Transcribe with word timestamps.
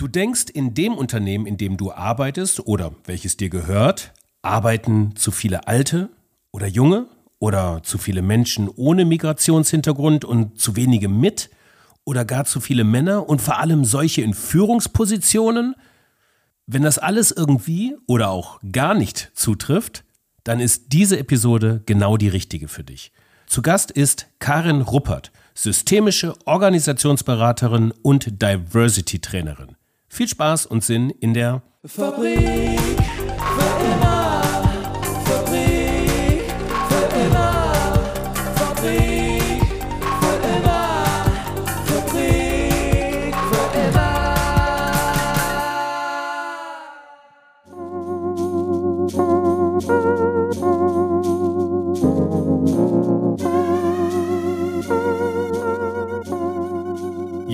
Du 0.00 0.08
denkst, 0.08 0.46
in 0.54 0.72
dem 0.72 0.94
Unternehmen, 0.94 1.44
in 1.44 1.58
dem 1.58 1.76
du 1.76 1.92
arbeitest 1.92 2.66
oder 2.66 2.94
welches 3.04 3.36
dir 3.36 3.50
gehört, 3.50 4.14
arbeiten 4.40 5.14
zu 5.14 5.30
viele 5.30 5.68
Alte 5.68 6.08
oder 6.52 6.66
Junge 6.66 7.04
oder 7.38 7.82
zu 7.82 7.98
viele 7.98 8.22
Menschen 8.22 8.70
ohne 8.74 9.04
Migrationshintergrund 9.04 10.24
und 10.24 10.58
zu 10.58 10.74
wenige 10.74 11.10
mit 11.10 11.50
oder 12.04 12.24
gar 12.24 12.46
zu 12.46 12.60
viele 12.60 12.82
Männer 12.82 13.28
und 13.28 13.42
vor 13.42 13.58
allem 13.58 13.84
solche 13.84 14.22
in 14.22 14.32
Führungspositionen? 14.32 15.74
Wenn 16.66 16.82
das 16.82 16.96
alles 16.96 17.30
irgendwie 17.30 17.94
oder 18.06 18.30
auch 18.30 18.58
gar 18.72 18.94
nicht 18.94 19.30
zutrifft, 19.34 20.04
dann 20.44 20.60
ist 20.60 20.94
diese 20.94 21.18
Episode 21.18 21.82
genau 21.84 22.16
die 22.16 22.28
richtige 22.28 22.68
für 22.68 22.84
dich. 22.84 23.12
Zu 23.46 23.60
Gast 23.60 23.90
ist 23.90 24.28
Karin 24.38 24.80
Ruppert, 24.80 25.30
systemische 25.52 26.32
Organisationsberaterin 26.46 27.92
und 28.00 28.40
Diversity-Trainerin. 28.40 29.76
Viel 30.12 30.28
Spaß 30.28 30.66
und 30.66 30.82
Sinn 30.82 31.08
in 31.08 31.34
der 31.34 31.62
Fabrik 31.86 32.99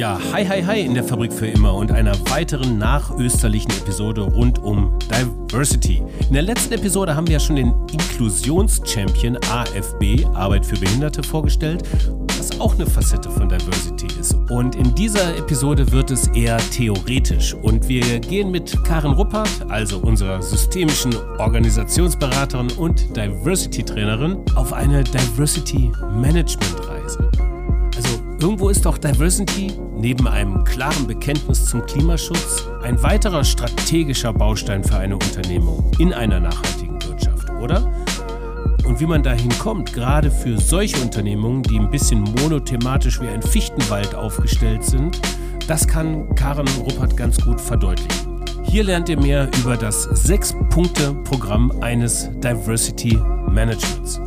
Ja, 0.07 0.21
hi, 0.33 0.45
hi, 0.45 0.63
hi 0.63 0.81
in 0.83 0.95
der 0.95 1.03
Fabrik 1.03 1.33
für 1.33 1.49
immer 1.49 1.75
und 1.75 1.91
einer 1.91 2.13
weiteren 2.31 2.79
nachösterlichen 2.79 3.73
Episode 3.73 4.21
rund 4.21 4.61
um 4.61 4.97
Diversity. 5.11 6.01
In 6.29 6.35
der 6.35 6.43
letzten 6.43 6.75
Episode 6.75 7.17
haben 7.17 7.27
wir 7.27 7.33
ja 7.33 7.41
schon 7.41 7.57
den 7.57 7.75
Inklusions-Champion 7.91 9.37
AFB, 9.51 10.25
Arbeit 10.33 10.65
für 10.65 10.77
Behinderte, 10.77 11.25
vorgestellt, 11.25 11.83
was 12.39 12.61
auch 12.61 12.75
eine 12.77 12.87
Facette 12.87 13.29
von 13.29 13.49
Diversity 13.49 14.07
ist. 14.21 14.37
Und 14.49 14.77
in 14.77 14.95
dieser 14.95 15.37
Episode 15.37 15.91
wird 15.91 16.13
es 16.13 16.29
eher 16.29 16.59
theoretisch 16.59 17.55
und 17.55 17.89
wir 17.89 18.21
gehen 18.21 18.53
mit 18.53 18.85
Karen 18.85 19.15
Ruppert, 19.15 19.51
also 19.71 19.99
unserer 19.99 20.41
systemischen 20.41 21.17
Organisationsberaterin 21.39 22.71
und 22.79 23.17
Diversity-Trainerin, 23.17 24.37
auf 24.55 24.73
eine 24.73 25.03
Diversity-Management-Reise. 25.03 26.76
Irgendwo 28.41 28.69
ist 28.69 28.85
doch 28.85 28.99
Diversity 28.99 29.73
neben 29.97 30.29
einem 30.29 30.63
klaren 30.65 31.07
Bekenntnis 31.07 31.65
zum 31.65 31.85
Klimaschutz 31.87 32.69
ein 32.83 33.03
weiterer 33.03 33.43
strategischer 33.43 34.33
Baustein 34.33 34.85
für 34.85 34.99
eine 34.99 35.15
Unternehmung 35.15 35.91
in 35.99 36.13
einer 36.13 36.39
nachhaltigen 36.39 37.03
Wirtschaft, 37.03 37.49
oder? 37.63 37.91
Und 38.85 39.01
wie 39.01 39.07
man 39.07 39.23
dahin 39.23 39.51
kommt, 39.59 39.95
gerade 39.95 40.31
für 40.31 40.59
solche 40.59 41.01
Unternehmungen, 41.01 41.63
die 41.63 41.79
ein 41.79 41.91
bisschen 41.91 42.23
monothematisch 42.43 43.21
wie 43.23 43.29
ein 43.29 43.43
Fichtenwald 43.43 44.15
aufgestellt 44.15 44.85
sind, 44.85 45.19
das 45.67 45.89
kann 45.89 46.33
Karen 46.35 46.69
Ruppert 46.79 47.17
ganz 47.17 47.39
gut 47.43 47.61
verdeutlichen. 47.61 48.45
Hier 48.65 48.85
lernt 48.85 49.09
ihr 49.09 49.19
mehr 49.19 49.49
über 49.59 49.77
das 49.77 50.05
Sechs-Punkte-Programm 50.05 51.73
eines 51.81 52.29
Diversity 52.41 53.19
Managements. 53.49 54.21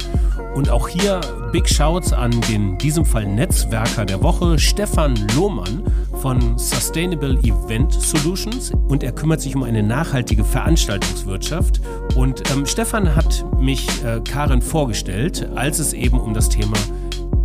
Und 0.56 0.70
auch 0.70 0.88
hier 0.88 1.22
Big 1.52 1.70
Shouts 1.70 2.14
an 2.14 2.32
den 2.42 2.60
in 2.60 2.78
diesem 2.78 3.06
Fall 3.06 3.26
Netzwerker 3.26 4.06
der 4.06 4.22
Woche, 4.22 4.60
Stefan 4.60 5.16
Lohmann 5.36 5.84
von 6.22 6.58
Sustainable 6.58 7.38
Event 7.44 7.94
Solutions. 7.94 8.72
Und 8.88 9.04
er 9.04 9.12
kümmert 9.12 9.42
sich 9.42 9.56
um 9.56 9.64
eine 9.64 9.82
nachhaltige 9.82 10.44
Veranstaltungswirtschaft. 10.44 11.82
Und 12.16 12.50
ähm, 12.52 12.66
Stefan 12.66 13.16
hat 13.16 13.46
mich 13.60 13.88
äh, 14.04 14.20
Karin 14.22 14.62
vorgestellt, 14.62 15.50
als 15.56 15.80
es 15.80 15.94
eben 15.94 16.20
um 16.20 16.34
das 16.34 16.50
Thema 16.50 16.78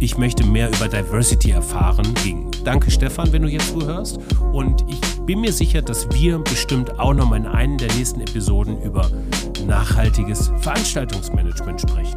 Ich 0.01 0.19
möchte 0.19 0.45
mehr 0.45 0.69
über 0.69 0.89
Diversity 0.89 1.53
erfahren 1.53 2.13
ging. 2.23 2.51
Danke 2.65 2.91
Stefan, 2.91 3.33
wenn 3.33 3.43
du 3.43 3.49
jetzt 3.49 3.69
zuhörst. 3.69 4.19
Und 4.53 4.85
ich 4.89 5.01
bin 5.21 5.41
mir 5.41 5.53
sicher, 5.53 5.83
dass 5.83 6.09
wir 6.11 6.39
bestimmt 6.39 6.99
auch 6.99 7.15
noch 7.15 7.29
mal 7.29 7.37
in 7.37 7.47
einer 7.47 7.77
der 7.77 7.93
nächsten 7.95 8.21
Episoden 8.21 8.83
über 8.83 9.11
nachhaltiges 9.67 10.51
Veranstaltungsmanagement 10.61 11.81
sprechen. 11.81 12.17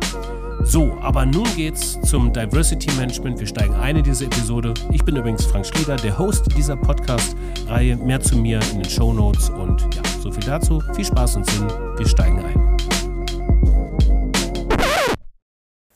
So, 0.69 0.97
aber 0.99 1.25
nun 1.25 1.47
geht's 1.55 1.97
zum 2.01 2.33
Diversity 2.33 2.91
Management. 2.97 3.39
Wir 3.39 3.47
steigen 3.47 3.73
ein 3.75 3.95
in 3.95 4.03
diese 4.03 4.25
Episode. 4.25 4.73
Ich 4.91 5.01
bin 5.01 5.15
übrigens 5.15 5.45
Frank 5.45 5.65
Schlieder, 5.65 5.95
der 5.95 6.19
Host 6.19 6.45
dieser 6.57 6.75
Podcast-Reihe. 6.75 7.95
Mehr 7.95 8.19
zu 8.19 8.35
mir 8.35 8.59
in 8.73 8.81
den 8.81 8.89
Show 8.89 9.13
Notes 9.13 9.49
und 9.49 9.81
ja, 9.95 10.01
so 10.21 10.29
viel 10.29 10.43
dazu. 10.43 10.83
Viel 10.93 11.05
Spaß 11.05 11.37
und 11.37 11.49
Sinn. 11.49 11.67
Wir 11.97 12.05
steigen 12.05 12.43
ein. 12.43 12.77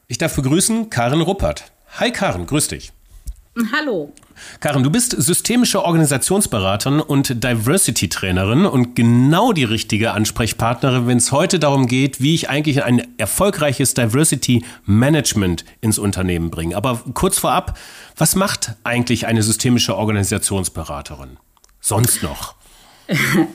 Ich 0.08 0.18
darf 0.18 0.38
begrüßen 0.38 0.90
Karin 0.90 1.20
Ruppert. 1.20 1.74
Hi 2.00 2.10
Karin, 2.10 2.46
grüß 2.46 2.70
dich. 2.70 2.94
Hallo. 3.74 4.14
Karin, 4.62 4.82
du 4.82 4.90
bist 4.90 5.12
systemische 5.12 5.84
Organisationsberaterin 5.84 7.02
und 7.02 7.44
Diversity-Trainerin 7.44 8.66
und 8.66 8.96
genau 8.96 9.52
die 9.52 9.66
richtige 9.66 10.14
Ansprechpartnerin, 10.14 11.06
wenn 11.06 11.18
es 11.18 11.34
heute 11.34 11.60
darum 11.60 11.88
geht, 11.88 12.22
wie 12.22 12.34
ich 12.34 12.50
eigentlich 12.50 12.84
ein 12.84 13.06
erfolgreiches 13.18 13.94
Diversity-Management 13.94 15.66
ins 15.82 16.00
Unternehmen 16.00 16.50
bringe. 16.50 16.78
Aber 16.78 17.04
kurz 17.14 17.40
vorab, 17.40 17.78
was 18.16 18.36
macht 18.36 18.76
eigentlich 18.86 19.28
eine 19.28 19.44
systemische 19.44 19.98
Organisationsberaterin? 19.98 21.38
Sonst 21.82 22.24
noch? 22.24 22.56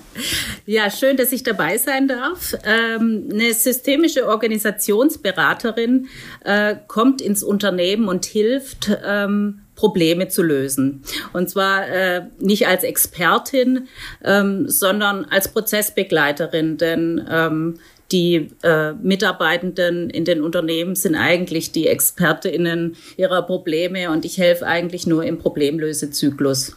Ja, 0.67 0.91
schön, 0.91 1.17
dass 1.17 1.31
ich 1.31 1.45
dabei 1.45 1.79
sein 1.79 2.09
darf. 2.09 2.55
Ähm, 2.65 3.29
eine 3.33 3.55
systemische 3.55 4.27
Organisationsberaterin 4.27 6.09
äh, 6.45 6.75
kommt 6.89 7.21
ins 7.21 7.43
Unternehmen 7.45 8.09
und 8.09 8.25
hilft, 8.25 8.91
ähm, 9.05 9.61
Probleme 9.77 10.29
zu 10.29 10.43
lösen. 10.43 11.03
Und 11.33 11.49
zwar 11.49 11.87
äh, 11.89 12.23
nicht 12.41 12.67
als 12.67 12.83
Expertin, 12.83 13.87
ähm, 14.25 14.69
sondern 14.69 15.27
als 15.27 15.49
Prozessbegleiterin, 15.49 16.79
denn 16.79 17.25
ähm, 17.31 17.79
die 18.13 18.51
äh, 18.63 18.93
Mitarbeitenden 18.93 20.11
in 20.11 20.25
den 20.25 20.41
Unternehmen 20.41 20.95
sind 20.95 21.15
eigentlich 21.15 21.73
die 21.73 21.89
Expertinnen 21.89 22.97
ihrer 23.17 23.43
Probleme 23.43 24.11
und 24.11 24.25
ich 24.25 24.39
helfe 24.39 24.67
eigentlich 24.67 25.07
nur 25.07 25.25
im 25.25 25.39
Problemlösezyklus. 25.39 26.77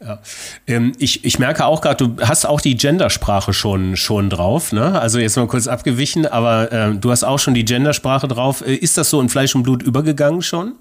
Ja. 0.00 0.20
Ähm, 0.66 0.92
ich, 0.98 1.24
ich 1.24 1.38
merke 1.38 1.64
auch 1.66 1.80
gerade, 1.80 2.08
du 2.08 2.22
hast 2.22 2.44
auch 2.44 2.60
die 2.60 2.76
Gendersprache 2.76 3.52
schon, 3.52 3.96
schon 3.96 4.30
drauf. 4.30 4.72
Ne? 4.72 5.00
Also 5.00 5.18
jetzt 5.18 5.36
mal 5.36 5.46
kurz 5.46 5.68
abgewichen, 5.68 6.26
aber 6.26 6.72
äh, 6.72 6.94
du 6.94 7.10
hast 7.10 7.22
auch 7.22 7.38
schon 7.38 7.54
die 7.54 7.64
Gendersprache 7.64 8.26
drauf. 8.26 8.66
Äh, 8.66 8.74
ist 8.74 8.98
das 8.98 9.10
so 9.10 9.20
in 9.20 9.28
Fleisch 9.28 9.54
und 9.54 9.62
Blut 9.62 9.82
übergegangen 9.82 10.42
schon? 10.42 10.74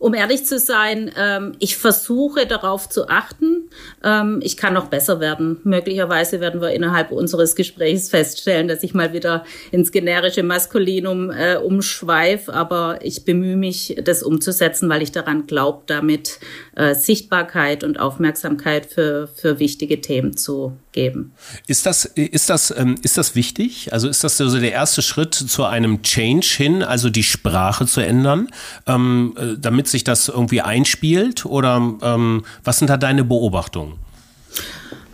Um 0.00 0.14
ehrlich 0.14 0.46
zu 0.46 0.58
sein, 0.58 1.10
ähm, 1.14 1.52
ich 1.58 1.76
versuche 1.76 2.46
darauf 2.46 2.88
zu 2.88 3.10
achten. 3.10 3.68
Ähm, 4.02 4.40
ich 4.42 4.56
kann 4.56 4.72
noch 4.72 4.86
besser 4.86 5.20
werden. 5.20 5.60
Möglicherweise 5.62 6.40
werden 6.40 6.62
wir 6.62 6.70
innerhalb 6.70 7.12
unseres 7.12 7.54
Gesprächs 7.54 8.08
feststellen, 8.08 8.66
dass 8.66 8.82
ich 8.82 8.94
mal 8.94 9.12
wieder 9.12 9.44
ins 9.70 9.92
generische 9.92 10.42
Maskulinum 10.42 11.30
äh, 11.30 11.56
umschweife. 11.56 12.54
Aber 12.54 13.00
ich 13.02 13.26
bemühe 13.26 13.58
mich, 13.58 14.00
das 14.02 14.22
umzusetzen, 14.22 14.88
weil 14.88 15.02
ich 15.02 15.12
daran 15.12 15.46
glaube, 15.46 15.82
damit 15.84 16.40
äh, 16.80 16.94
Sichtbarkeit 16.94 17.84
und 17.84 18.00
Aufmerksamkeit 18.00 18.86
für, 18.86 19.28
für 19.28 19.58
wichtige 19.58 20.00
Themen 20.00 20.34
zu 20.38 20.78
geben. 20.92 21.32
Ist 21.66 21.84
das, 21.84 22.06
ist 22.06 22.48
das, 22.48 22.74
ähm, 22.74 22.94
ist 23.02 23.18
das 23.18 23.34
wichtig? 23.34 23.92
Also 23.92 24.08
ist 24.08 24.24
das 24.24 24.40
also 24.40 24.58
der 24.58 24.72
erste 24.72 25.02
Schritt 25.02 25.34
zu 25.34 25.64
einem 25.64 26.00
Change 26.00 26.46
hin, 26.56 26.82
also 26.82 27.10
die 27.10 27.22
Sprache 27.22 27.84
zu 27.84 28.00
ändern, 28.00 28.48
ähm, 28.86 29.34
äh, 29.36 29.58
damit 29.58 29.88
sich 29.88 30.04
das 30.04 30.28
irgendwie 30.28 30.62
einspielt? 30.62 31.44
Oder 31.44 31.96
ähm, 32.00 32.44
was 32.64 32.78
sind 32.78 32.88
da 32.88 32.96
deine 32.96 33.24
Beobachtungen? 33.24 33.98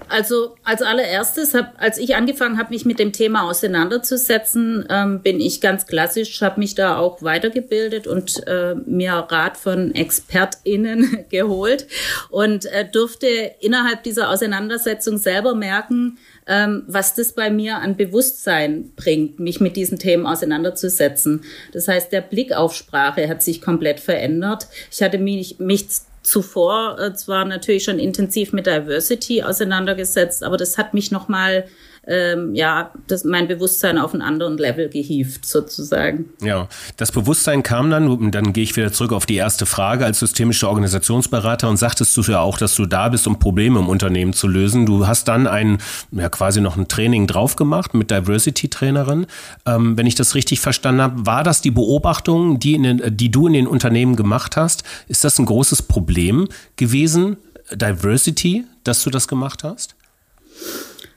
Also 0.09 0.55
als 0.63 0.83
allererstes, 0.83 1.55
hab, 1.55 1.75
als 1.83 1.99
ich 1.99 2.15
angefangen 2.15 2.59
habe, 2.59 2.71
mich 2.71 2.85
mit 2.85 2.99
dem 2.99 3.13
Thema 3.13 3.49
auseinanderzusetzen, 3.49 4.87
ähm, 4.89 5.21
bin 5.21 5.41
ich 5.41 5.61
ganz 5.61 5.87
klassisch, 5.87 6.41
habe 6.43 6.61
mich 6.61 6.77
da 6.77 6.97
auch 6.97 7.23
weitergebildet 7.23 8.07
und 8.07 8.47
äh, 8.47 8.77
mir 8.87 9.13
Rat 9.13 9.57
von 9.57 9.95
ExpertInnen 9.95 11.25
geholt 11.31 11.87
und 12.31 12.67
äh, 12.67 12.89
durfte 12.89 13.27
innerhalb 13.61 14.05
dieser 14.05 14.31
Auseinandersetzung 14.31 15.19
selber 15.19 15.55
merken, 15.55 16.19
ähm, 16.47 16.85
was 16.87 17.15
das 17.15 17.33
bei 17.33 17.51
mir 17.51 17.79
an 17.79 17.97
Bewusstsein 17.97 18.93
bringt, 18.95 19.41
mich 19.41 19.61
mit 19.61 19.75
diesen 19.75 19.99
Themen 19.99 20.27
auseinanderzusetzen. 20.27 21.43
Das 21.73 21.89
heißt, 21.89 22.13
der 22.13 22.21
Blick 22.21 22.53
auf 22.53 22.75
Sprache 22.75 23.29
hat 23.29 23.43
sich 23.43 23.61
komplett 23.61 23.99
verändert. 23.99 24.69
Ich 24.93 25.03
hatte 25.03 25.19
mich, 25.19 25.59
mich 25.59 25.87
zuvor 26.27 26.99
äh, 26.99 27.15
zwar 27.15 27.45
natürlich 27.45 27.85
schon 27.85 27.99
intensiv 27.99 28.53
mit 28.53 28.67
Diversity 28.67 29.43
auseinandergesetzt, 29.43 30.43
aber 30.43 30.57
das 30.57 30.77
hat 30.77 30.93
mich 30.93 31.13
nochmal 31.13 31.67
ähm, 32.07 32.55
ja, 32.55 32.93
das, 33.09 33.25
mein 33.25 33.49
Bewusstsein 33.49 33.99
auf 33.99 34.13
einen 34.13 34.23
anderen 34.23 34.59
Level 34.59 34.89
gehievt, 34.89 35.45
sozusagen. 35.45 36.27
Ja, 36.41 36.69
das 36.97 37.11
Bewusstsein 37.11 37.63
kam 37.63 37.91
dann, 37.91 38.31
dann 38.31 38.53
gehe 38.53 38.63
ich 38.63 38.77
wieder 38.77 38.93
zurück 38.93 39.13
auf 39.13 39.27
die 39.27 39.35
erste 39.35 39.67
Frage, 39.67 40.05
als 40.05 40.21
systemischer 40.21 40.69
Organisationsberater 40.69 41.69
und 41.69 41.77
sagtest 41.77 42.17
du 42.17 42.23
ja 42.23 42.41
auch, 42.41 42.59
dass 42.59 42.77
du 42.77 42.87
da 42.87 43.09
bist, 43.09 43.27
um 43.27 43.39
Probleme 43.39 43.81
im 43.81 43.89
Unternehmen 43.89 44.33
zu 44.33 44.47
lösen. 44.47 44.87
Du 44.87 45.07
hast 45.07 45.27
dann 45.27 45.47
ein, 45.47 45.79
ja 46.13 46.29
quasi 46.29 46.61
noch 46.61 46.77
ein 46.77 46.87
Training 46.87 47.27
drauf 47.27 47.57
gemacht 47.57 47.95
mit 47.95 48.11
Diversity-Trainerin. 48.11 49.27
Ähm, 49.67 49.97
wenn 49.97 50.07
ich 50.07 50.15
das 50.15 50.35
richtig 50.37 50.61
verstanden 50.61 51.03
habe, 51.03 51.27
war 51.27 51.43
das 51.43 51.61
die 51.61 51.73
Beobachtung, 51.73 52.61
die, 52.61 52.75
in 52.75 52.83
den, 52.85 53.17
die 53.17 53.31
du 53.31 53.49
in 53.49 53.53
den 53.53 53.67
Unternehmen 53.67 54.15
gemacht 54.15 54.57
hast? 54.57 54.85
Ist 55.09 55.25
das 55.25 55.39
ein 55.39 55.47
großes 55.47 55.83
Problem 55.83 56.49
gewesen, 56.77 57.37
Diversity, 57.73 58.65
dass 58.85 59.03
du 59.03 59.11
das 59.11 59.27
gemacht 59.27 59.65
hast? 59.65 59.97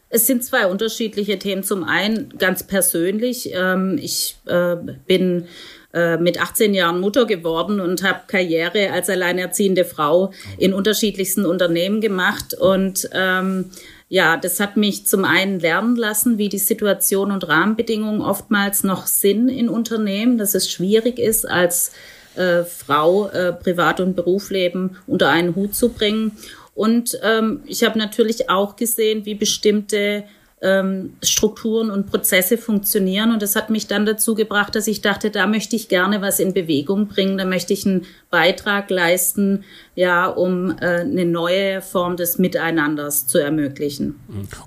Es 0.10 0.26
sind 0.26 0.44
zwei 0.44 0.68
unterschiedliche 0.68 1.38
Themen. 1.38 1.64
Zum 1.64 1.84
einen 1.84 2.34
ganz 2.38 2.64
persönlich. 2.64 3.52
Ähm, 3.54 4.00
ich 4.02 4.38
äh, 4.48 4.76
bin 5.06 5.46
äh, 5.94 6.18
mit 6.18 6.42
18 6.42 6.74
Jahren 6.74 7.00
Mutter 7.00 7.26
geworden 7.26 7.80
und 7.80 8.04
habe 8.04 8.22
Karriere 8.28 8.92
als 8.92 9.10
alleinerziehende 9.10 9.86
Frau 9.86 10.32
in 10.58 10.74
unterschiedlichsten 10.74 11.46
Unternehmen 11.46 12.02
gemacht. 12.02 12.56
Und 12.56 13.10
ähm, 13.14 13.66
ja, 14.08 14.38
das 14.38 14.60
hat 14.60 14.78
mich 14.78 15.06
zum 15.06 15.26
einen 15.26 15.60
lernen 15.60 15.96
lassen, 15.96 16.40
wie 16.40 16.50
die 16.50 16.58
Situation 16.58 17.32
und 17.32 17.48
Rahmenbedingungen 17.48 18.22
oftmals 18.22 18.84
noch 18.84 19.06
sind 19.06 19.50
in 19.50 19.70
Unternehmen, 19.70 20.40
dass 20.40 20.56
es 20.56 20.72
schwierig 20.72 21.20
ist, 21.20 21.48
als 21.48 21.92
äh, 22.36 22.64
Frau 22.64 23.28
äh, 23.30 23.54
Privat- 23.54 24.00
und 24.00 24.16
Berufsleben 24.16 24.98
unter 25.08 25.30
einen 25.30 25.56
Hut 25.56 25.76
zu 25.76 25.90
bringen. 25.90 26.32
Und 26.80 27.20
ähm, 27.24 27.60
ich 27.66 27.84
habe 27.84 28.00
natürlich 28.00 28.50
auch 28.50 28.78
gesehen, 28.78 29.26
wie 29.26 29.36
bestimmte 29.36 30.24
ähm, 30.62 31.18
Strukturen 31.22 31.92
und 31.92 32.08
Prozesse 32.08 32.58
funktionieren. 32.58 33.34
Und 33.34 33.42
das 33.42 33.58
hat 33.58 33.70
mich 33.70 33.88
dann 33.88 34.06
dazu 34.06 34.34
gebracht, 34.34 34.76
dass 34.76 34.88
ich 34.88 35.02
dachte, 35.02 35.30
da 35.30 35.46
möchte 35.46 35.76
ich 35.76 35.90
gerne 35.90 36.22
was 36.22 36.40
in 36.40 36.54
Bewegung 36.54 37.10
bringen, 37.10 37.38
da 37.38 37.44
möchte 37.44 37.74
ich 37.74 37.86
einen 37.86 38.06
Beitrag 38.30 38.90
leisten, 38.90 39.66
ja, 39.96 40.28
um 40.28 40.72
äh, 40.80 41.02
eine 41.02 41.26
neue 41.26 41.82
Form 41.82 42.16
des 42.16 42.38
Miteinanders 42.38 43.28
zu 43.28 43.40
ermöglichen. 43.40 44.16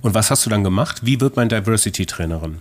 Und 0.02 0.12
was 0.12 0.30
hast 0.30 0.44
du 0.44 0.50
dann 0.50 0.64
gemacht? 0.64 1.06
Wie 1.06 1.18
wird 1.18 1.36
man 1.36 1.48
Diversity-Trainerin? 1.48 2.58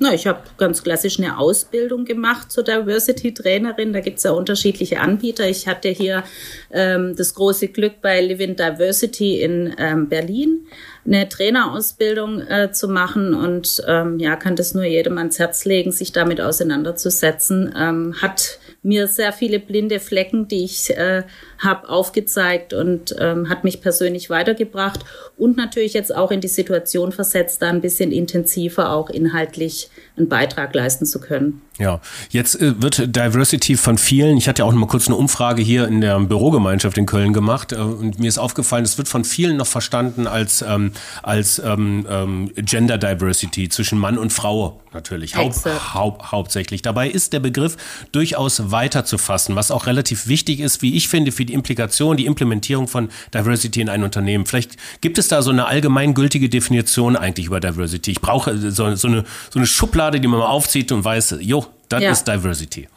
Na, 0.00 0.14
ich 0.14 0.28
habe 0.28 0.42
ganz 0.58 0.84
klassisch 0.84 1.18
eine 1.18 1.38
Ausbildung 1.38 2.04
gemacht 2.04 2.52
zur 2.52 2.62
Diversity-Trainerin. 2.62 3.92
Da 3.92 3.98
gibt 3.98 4.18
es 4.18 4.24
ja 4.24 4.30
unterschiedliche 4.30 5.00
Anbieter. 5.00 5.48
Ich 5.48 5.66
hatte 5.66 5.88
hier 5.88 6.22
ähm, 6.70 7.16
das 7.16 7.34
große 7.34 7.68
Glück 7.68 8.00
bei 8.00 8.20
Live 8.20 8.38
in 8.38 8.54
Diversity 8.54 9.40
in 9.40 9.74
ähm, 9.76 10.08
Berlin 10.08 10.66
eine 11.04 11.28
Trainerausbildung 11.28 12.42
äh, 12.42 12.70
zu 12.70 12.86
machen 12.86 13.34
und 13.34 13.82
ähm, 13.88 14.18
ja, 14.18 14.36
kann 14.36 14.56
das 14.56 14.74
nur 14.74 14.84
jedem 14.84 15.18
ans 15.18 15.38
Herz 15.38 15.64
legen, 15.64 15.90
sich 15.90 16.12
damit 16.12 16.40
auseinanderzusetzen. 16.40 17.74
Ähm, 17.76 18.14
hat 18.20 18.58
mir 18.82 19.08
sehr 19.08 19.32
viele 19.32 19.58
blinde 19.58 20.00
Flecken, 20.00 20.48
die 20.48 20.64
ich 20.64 20.90
äh, 20.96 21.24
habe, 21.58 21.88
aufgezeigt 21.88 22.72
und 22.72 23.14
ähm, 23.18 23.48
hat 23.48 23.64
mich 23.64 23.80
persönlich 23.80 24.30
weitergebracht 24.30 25.04
und 25.36 25.56
natürlich 25.56 25.92
jetzt 25.92 26.14
auch 26.14 26.30
in 26.30 26.40
die 26.40 26.48
Situation 26.48 27.12
versetzt, 27.12 27.62
da 27.62 27.68
ein 27.68 27.80
bisschen 27.80 28.12
intensiver 28.12 28.92
auch 28.92 29.10
inhaltlich 29.10 29.90
einen 30.16 30.28
Beitrag 30.28 30.74
leisten 30.74 31.06
zu 31.06 31.20
können. 31.20 31.62
Ja, 31.78 32.00
jetzt 32.30 32.60
äh, 32.60 32.82
wird 32.82 33.14
Diversity 33.14 33.76
von 33.76 33.98
vielen, 33.98 34.36
ich 34.36 34.48
hatte 34.48 34.62
ja 34.62 34.66
auch 34.66 34.72
noch 34.72 34.80
mal 34.80 34.86
kurz 34.86 35.06
eine 35.06 35.16
Umfrage 35.16 35.62
hier 35.62 35.86
in 35.86 36.00
der 36.00 36.18
Bürogemeinschaft 36.18 36.98
in 36.98 37.06
Köln 37.06 37.32
gemacht 37.32 37.72
äh, 37.72 37.76
und 37.76 38.18
mir 38.18 38.28
ist 38.28 38.38
aufgefallen, 38.38 38.84
es 38.84 38.98
wird 38.98 39.08
von 39.08 39.24
vielen 39.24 39.56
noch 39.56 39.66
verstanden 39.66 40.26
als, 40.26 40.62
ähm, 40.62 40.92
als 41.22 41.60
ähm, 41.64 42.06
ähm, 42.10 42.50
Gender 42.56 42.98
Diversity 42.98 43.68
zwischen 43.68 43.98
Mann 43.98 44.18
und 44.18 44.32
Frau 44.32 44.80
natürlich, 44.92 45.36
hau 45.36 45.52
hau 45.94 46.18
hauptsächlich. 46.22 46.82
Dabei 46.82 47.08
ist 47.08 47.32
der 47.32 47.40
Begriff 47.40 47.76
durchaus 48.12 48.70
weiter 48.70 49.04
zu 49.04 49.18
fassen, 49.18 49.54
was 49.54 49.70
auch 49.70 49.86
relativ 49.86 50.26
wichtig 50.26 50.60
ist, 50.60 50.82
wie 50.82 50.96
ich 50.96 51.08
finde, 51.08 51.30
für 51.30 51.44
die 51.48 51.54
Implikation, 51.54 52.16
die 52.16 52.26
Implementierung 52.26 52.88
von 52.88 53.08
Diversity 53.34 53.80
in 53.80 53.88
ein 53.88 54.04
Unternehmen. 54.04 54.46
Vielleicht 54.46 54.76
gibt 55.00 55.18
es 55.18 55.28
da 55.28 55.42
so 55.42 55.50
eine 55.50 55.66
allgemeingültige 55.66 56.48
Definition 56.48 57.16
eigentlich 57.16 57.46
über 57.46 57.60
Diversity. 57.60 58.12
Ich 58.12 58.20
brauche 58.20 58.56
so, 58.56 58.94
so, 58.94 59.08
eine, 59.08 59.24
so 59.50 59.58
eine 59.58 59.66
Schublade, 59.66 60.20
die 60.20 60.28
man 60.28 60.40
mal 60.40 60.46
aufzieht 60.46 60.92
und 60.92 61.04
weiß, 61.04 61.36
jo, 61.40 61.66
das 61.88 62.02
ja. 62.02 62.10
ist 62.12 62.28
Diversity. 62.28 62.88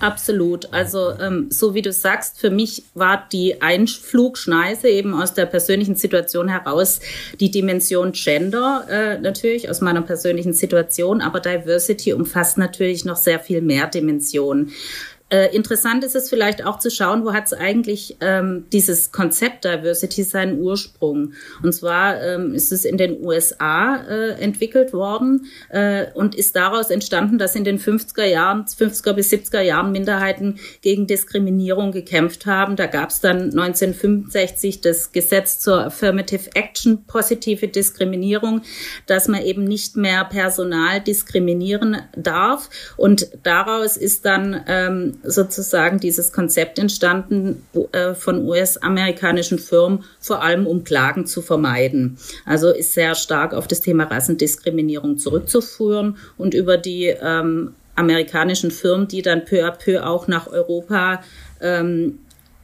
Absolut. 0.00 0.72
Also 0.72 1.12
ähm, 1.20 1.46
so 1.50 1.74
wie 1.74 1.80
du 1.80 1.92
sagst, 1.92 2.38
für 2.38 2.50
mich 2.50 2.82
war 2.94 3.26
die 3.32 3.62
Einflugschneise 3.62 4.88
eben 4.88 5.14
aus 5.14 5.34
der 5.34 5.46
persönlichen 5.46 5.94
Situation 5.94 6.48
heraus 6.48 7.00
die 7.38 7.50
Dimension 7.50 8.12
Gender 8.12 8.86
äh, 8.90 9.18
natürlich 9.18 9.70
aus 9.70 9.80
meiner 9.80 10.02
persönlichen 10.02 10.52
Situation, 10.52 11.22
aber 11.22 11.40
Diversity 11.40 12.12
umfasst 12.12 12.58
natürlich 12.58 13.04
noch 13.04 13.16
sehr 13.16 13.38
viel 13.38 13.62
mehr 13.62 13.86
Dimensionen. 13.86 14.72
Äh, 15.34 15.52
interessant 15.52 16.04
ist 16.04 16.14
es 16.14 16.28
vielleicht 16.28 16.64
auch 16.64 16.78
zu 16.78 16.92
schauen, 16.92 17.24
wo 17.24 17.32
hat 17.32 17.46
es 17.46 17.52
eigentlich 17.52 18.16
ähm, 18.20 18.66
dieses 18.72 19.10
Konzept 19.10 19.64
Diversity 19.64 20.22
seinen 20.22 20.60
Ursprung. 20.60 21.32
Und 21.60 21.72
zwar 21.72 22.22
ähm, 22.22 22.54
ist 22.54 22.70
es 22.70 22.84
in 22.84 22.96
den 22.98 23.20
USA 23.20 23.96
äh, 23.96 24.40
entwickelt 24.40 24.92
worden 24.92 25.46
äh, 25.70 26.06
und 26.14 26.36
ist 26.36 26.54
daraus 26.54 26.90
entstanden, 26.90 27.38
dass 27.38 27.56
in 27.56 27.64
den 27.64 27.80
50er 27.80 28.26
Jahren, 28.26 28.66
50er 28.66 29.12
bis 29.12 29.32
70er 29.32 29.60
Jahren 29.60 29.90
Minderheiten 29.90 30.60
gegen 30.82 31.08
Diskriminierung 31.08 31.90
gekämpft 31.90 32.46
haben. 32.46 32.76
Da 32.76 32.86
gab 32.86 33.10
es 33.10 33.20
dann 33.20 33.58
1965 33.58 34.82
das 34.82 35.10
Gesetz 35.10 35.58
zur 35.58 35.86
Affirmative 35.86 36.50
Action, 36.54 37.06
positive 37.06 37.66
Diskriminierung, 37.66 38.62
dass 39.08 39.26
man 39.26 39.42
eben 39.42 39.64
nicht 39.64 39.96
mehr 39.96 40.24
Personal 40.26 41.00
diskriminieren 41.00 42.02
darf. 42.16 42.70
Und 42.96 43.30
daraus 43.42 43.96
ist 43.96 44.24
dann 44.26 44.62
ähm, 44.68 45.18
sozusagen 45.24 45.98
dieses 46.00 46.32
Konzept 46.32 46.78
entstanden 46.78 47.62
äh, 47.92 48.14
von 48.14 48.44
US-amerikanischen 48.44 49.58
Firmen, 49.58 50.04
vor 50.20 50.42
allem 50.42 50.66
um 50.66 50.84
Klagen 50.84 51.26
zu 51.26 51.42
vermeiden. 51.42 52.18
Also 52.44 52.70
ist 52.70 52.92
sehr 52.92 53.14
stark 53.14 53.54
auf 53.54 53.66
das 53.66 53.80
Thema 53.80 54.04
Rassendiskriminierung 54.04 55.18
zurückzuführen 55.18 56.16
und 56.36 56.54
über 56.54 56.76
die 56.76 57.06
ähm, 57.06 57.74
amerikanischen 57.96 58.70
Firmen, 58.70 59.08
die 59.08 59.22
dann 59.22 59.44
peu 59.44 59.64
à 59.64 59.70
peu 59.70 60.04
auch 60.04 60.26
nach 60.26 60.48
Europa 60.48 61.22
ähm, 61.60 62.18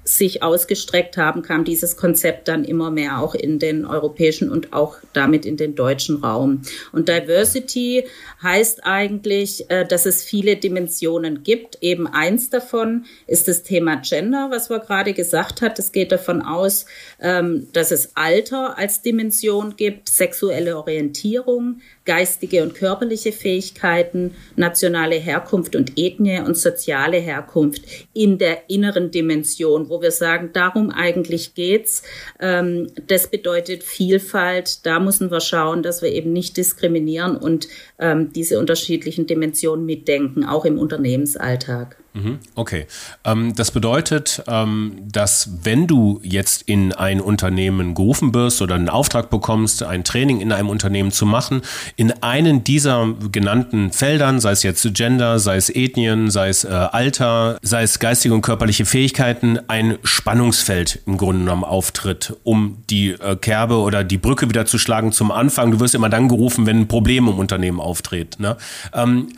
sich 0.05 0.43
ausgestreckt 0.43 1.17
haben, 1.17 1.43
kam 1.43 1.65
dieses 1.65 1.97
Konzept 1.97 2.49
dann 2.49 2.65
immer 2.65 2.91
mehr 2.91 3.21
auch 3.21 3.35
in 3.35 3.59
den 3.59 3.85
europäischen 3.85 4.51
und 4.51 4.73
auch 4.73 4.97
damit 5.13 5.45
in 5.45 5.57
den 5.57 5.75
deutschen 5.75 6.17
Raum. 6.17 6.63
Und 6.93 7.09
Diversity 7.09 8.07
heißt 8.43 8.85
eigentlich, 8.85 9.71
äh, 9.71 9.87
dass 9.87 10.07
es 10.07 10.25
viele 10.25 10.57
Dimensionen 10.57 11.43
gibt. 11.43 11.79
Eben 11.83 12.07
eins 12.07 12.51
davon 12.51 13.05
ist 13.27 13.49
das 13.49 13.63
Thema 13.63 13.97
Gender, 13.97 14.49
was 14.51 14.71
wir 14.71 14.79
gerade 14.79 15.13
gesagt 15.13 15.61
hat. 15.61 15.79
Es 15.79 15.93
geht 15.93 16.13
davon 16.13 16.43
aus, 16.43 16.87
ähm, 17.21 17.69
dass 17.73 17.91
es 17.91 18.17
Alter 18.17 18.79
als 18.79 19.03
Dimension 19.03 19.77
gibt, 19.77 20.09
sexuelle 20.09 20.77
Orientierung, 20.77 21.81
geistige 22.05 22.63
und 22.63 22.75
körperliche 22.75 23.33
Fähigkeiten, 23.33 24.35
nationale 24.57 25.17
Herkunft 25.17 25.77
und 25.77 25.93
Ethnie 25.97 26.41
und 26.41 26.57
soziale 26.57 27.19
Herkunft 27.19 27.83
in 28.15 28.39
der 28.39 28.71
inneren 28.71 29.11
Dimension, 29.11 29.89
wo 29.89 30.01
wir 30.01 30.11
sagen, 30.11 30.51
darum 30.53 30.91
eigentlich 30.91 31.55
geht's. 31.55 32.03
Ähm, 32.41 32.89
das 33.07 33.29
bedeutet 33.29 33.85
Vielfalt. 33.85 34.87
Da 34.87 34.99
müssen 34.99 35.31
wir 35.31 35.41
schauen, 35.41 35.83
dass 35.83 36.03
wir 36.03 36.11
eben 36.11 36.33
nicht 36.33 36.57
diskriminieren 36.57 37.37
und 37.37 37.69
ähm, 37.99 38.33
diese 38.33 38.59
unterschiedlichen 38.59 39.27
Dimensionen 39.27 39.85
mitdenken, 39.85 40.45
auch 40.45 40.65
im 40.65 40.79
Unternehmensalltag. 40.79 41.97
Mhm. 42.13 42.41
Okay. 42.57 42.87
Ähm, 43.25 43.55
das 43.55 43.71
bedeutet, 43.71 44.43
ähm, 44.49 44.97
dass 45.05 45.51
wenn 45.63 45.87
du 45.87 46.21
jetzt 46.25 46.63
in 46.63 46.93
ein 46.93 47.21
Unternehmen 47.21 47.95
gerufen 47.95 48.35
wirst 48.35 48.63
oder 48.63 48.75
einen 48.75 48.89
Auftrag 48.89 49.31
bekommst, 49.31 49.83
ein 49.85 50.03
Training 50.03 50.41
in 50.41 50.51
einem 50.51 50.69
Unternehmen 50.69 51.13
zu 51.13 51.25
machen, 51.25 51.63
in 51.97 52.11
einen 52.23 52.65
dieser 52.65 53.15
genannten 53.31 53.93
Feldern, 53.93 54.41
sei 54.41 54.53
es 54.53 54.63
jetzt 54.65 54.93
Gender, 54.95 55.39
sei 55.39 55.57
es 55.57 55.71
Ethnien, 55.71 56.31
sei 56.31 56.49
es 56.49 56.65
äh, 56.65 56.69
Alter, 56.69 57.59
sei 57.63 57.85
es 57.85 58.01
geistige 58.01 58.35
und 58.35 58.43
körperliche 58.43 58.85
Fähigkeiten, 58.85 59.61
ein 59.69 59.99
Spannungsfeld 60.03 61.03
im 61.07 61.17
Grunde 61.17 61.45
genommen 61.45 61.65
auftritt, 61.65 62.35
um 62.43 62.79
die 62.91 63.11
äh, 63.11 63.37
Kerbe 63.37 63.77
oder 63.77 64.03
die 64.03 64.19
Brücke 64.19 64.49
wieder 64.49 64.67
zu 64.67 64.79
schlagen 64.79 65.13
zum 65.13 65.31
Anfang. 65.31 65.71
Du 65.71 65.79
wirst 65.79 65.95
immer 65.95 66.09
dann 66.09 66.29
gerufen, 66.29 66.67
wenn 66.67 66.81
ein 66.81 66.89
Problem 66.89 67.29
im 67.29 67.39
Unternehmen 67.39 67.81
auftritt. 67.81 68.41
Ne? 68.41 68.57
Ähm, 68.93 69.29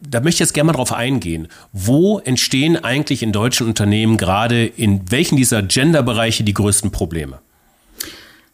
da 0.00 0.20
möchte 0.20 0.36
ich 0.36 0.40
jetzt 0.40 0.52
gerne 0.52 0.66
mal 0.68 0.72
drauf 0.74 0.92
eingehen. 0.92 1.48
Wo 1.72 2.17
entstehen 2.24 2.76
eigentlich 2.76 3.22
in 3.22 3.32
deutschen 3.32 3.66
Unternehmen 3.66 4.16
gerade 4.16 4.66
in 4.66 5.10
welchen 5.10 5.36
dieser 5.36 5.62
Gender-Bereiche 5.62 6.44
die 6.44 6.54
größten 6.54 6.90
Probleme? 6.90 7.40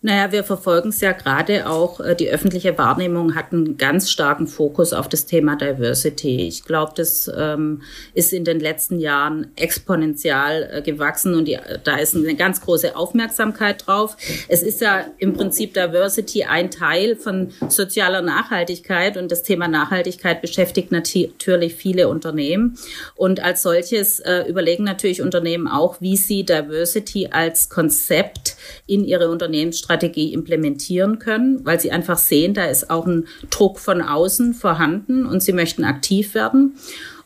Naja, 0.06 0.32
wir 0.32 0.44
verfolgen 0.44 0.90
es 0.90 1.00
ja 1.00 1.12
gerade 1.12 1.66
auch. 1.66 1.98
Äh, 1.98 2.14
die 2.14 2.28
öffentliche 2.28 2.76
Wahrnehmung 2.76 3.34
hat 3.34 3.54
einen 3.54 3.78
ganz 3.78 4.10
starken 4.10 4.46
Fokus 4.46 4.92
auf 4.92 5.08
das 5.08 5.24
Thema 5.24 5.56
Diversity. 5.56 6.46
Ich 6.46 6.64
glaube, 6.64 6.92
das 6.94 7.32
ähm, 7.34 7.80
ist 8.12 8.34
in 8.34 8.44
den 8.44 8.60
letzten 8.60 9.00
Jahren 9.00 9.46
exponentiell 9.56 10.68
äh, 10.70 10.82
gewachsen 10.82 11.34
und 11.34 11.48
die, 11.48 11.58
da 11.84 11.96
ist 11.96 12.14
eine 12.14 12.34
ganz 12.34 12.60
große 12.60 12.94
Aufmerksamkeit 12.94 13.86
drauf. 13.86 14.18
Es 14.48 14.62
ist 14.62 14.82
ja 14.82 15.06
im 15.16 15.32
Prinzip 15.32 15.72
Diversity 15.72 16.44
ein 16.44 16.70
Teil 16.70 17.16
von 17.16 17.52
sozialer 17.70 18.20
Nachhaltigkeit 18.20 19.16
und 19.16 19.32
das 19.32 19.42
Thema 19.42 19.68
Nachhaltigkeit 19.68 20.42
beschäftigt 20.42 20.92
natürlich 20.92 21.74
viele 21.76 22.08
Unternehmen. 22.08 22.76
Und 23.14 23.42
als 23.42 23.62
solches 23.62 24.20
äh, 24.20 24.42
überlegen 24.50 24.84
natürlich 24.84 25.22
Unternehmen 25.22 25.66
auch, 25.66 26.02
wie 26.02 26.18
sie 26.18 26.44
Diversity 26.44 27.28
als 27.30 27.70
Konzept 27.70 28.56
in 28.86 29.02
ihre 29.02 29.30
Unternehmensstrategie 29.30 29.93
Strategie 29.94 30.32
implementieren 30.32 31.20
können, 31.20 31.64
weil 31.64 31.78
sie 31.78 31.92
einfach 31.92 32.18
sehen, 32.18 32.52
da 32.52 32.64
ist 32.64 32.90
auch 32.90 33.06
ein 33.06 33.28
Druck 33.50 33.78
von 33.78 34.02
außen 34.02 34.52
vorhanden 34.52 35.24
und 35.24 35.40
sie 35.40 35.52
möchten 35.52 35.84
aktiv 35.84 36.34
werden. 36.34 36.76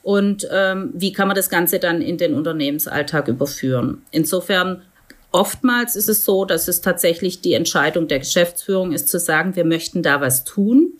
Und 0.02 0.46
ähm, 0.52 0.90
wie 0.94 1.12
kann 1.12 1.28
man 1.28 1.34
das 1.34 1.48
Ganze 1.48 1.78
dann 1.78 2.02
in 2.02 2.18
den 2.18 2.34
Unternehmensalltag 2.34 3.28
überführen? 3.28 4.02
Insofern 4.10 4.82
Oftmals 5.30 5.94
ist 5.94 6.08
es 6.08 6.24
so, 6.24 6.46
dass 6.46 6.68
es 6.68 6.80
tatsächlich 6.80 7.42
die 7.42 7.52
Entscheidung 7.52 8.08
der 8.08 8.20
Geschäftsführung 8.20 8.92
ist, 8.92 9.10
zu 9.10 9.18
sagen, 9.18 9.56
wir 9.56 9.66
möchten 9.66 10.02
da 10.02 10.22
was 10.22 10.44
tun. 10.44 10.94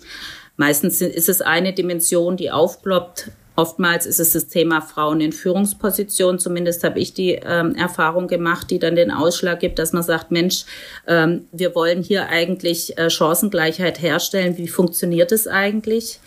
Meistens 0.58 1.00
ist 1.00 1.30
es 1.30 1.40
eine 1.40 1.72
Dimension, 1.72 2.36
die 2.36 2.50
aufploppt, 2.50 3.30
Oftmals 3.58 4.06
ist 4.06 4.20
es 4.20 4.34
das 4.34 4.46
Thema 4.46 4.80
Frauen 4.80 5.20
in 5.20 5.32
Führungspositionen. 5.32 6.38
Zumindest 6.38 6.84
habe 6.84 7.00
ich 7.00 7.12
die 7.12 7.32
ähm, 7.32 7.74
Erfahrung 7.74 8.28
gemacht, 8.28 8.70
die 8.70 8.78
dann 8.78 8.94
den 8.94 9.10
Ausschlag 9.10 9.58
gibt, 9.58 9.80
dass 9.80 9.92
man 9.92 10.04
sagt, 10.04 10.30
Mensch, 10.30 10.64
ähm, 11.08 11.46
wir 11.50 11.74
wollen 11.74 12.04
hier 12.04 12.28
eigentlich 12.28 12.96
äh, 12.96 13.10
Chancengleichheit 13.10 14.00
herstellen. 14.00 14.56
Wie 14.58 14.68
funktioniert 14.68 15.32
es 15.32 15.48
eigentlich? 15.48 16.20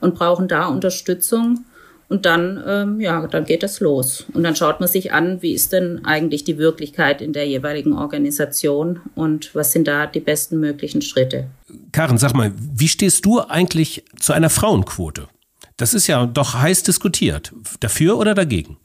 Und 0.00 0.14
brauchen 0.14 0.46
da 0.46 0.68
Unterstützung. 0.68 1.64
Und 2.08 2.24
dann, 2.24 2.62
ähm, 2.64 3.00
ja, 3.00 3.26
dann 3.26 3.46
geht 3.46 3.64
es 3.64 3.80
los. 3.80 4.24
Und 4.32 4.44
dann 4.44 4.54
schaut 4.54 4.78
man 4.78 4.88
sich 4.88 5.12
an, 5.12 5.42
wie 5.42 5.54
ist 5.54 5.72
denn 5.72 6.04
eigentlich 6.04 6.44
die 6.44 6.56
Wirklichkeit 6.56 7.20
in 7.20 7.32
der 7.32 7.48
jeweiligen 7.48 7.94
Organisation 7.94 9.00
und 9.16 9.56
was 9.56 9.72
sind 9.72 9.88
da 9.88 10.06
die 10.06 10.20
besten 10.20 10.60
möglichen 10.60 11.02
Schritte. 11.02 11.48
Karen, 11.90 12.16
sag 12.16 12.34
mal, 12.34 12.52
wie 12.56 12.86
stehst 12.86 13.24
du 13.24 13.40
eigentlich 13.40 14.04
zu 14.20 14.34
einer 14.34 14.50
Frauenquote? 14.50 15.26
Das 15.76 15.92
ist 15.92 16.06
ja 16.06 16.24
doch 16.26 16.54
heiß 16.54 16.82
diskutiert. 16.84 17.52
Dafür 17.80 18.18
oder 18.18 18.34
dagegen? 18.34 18.78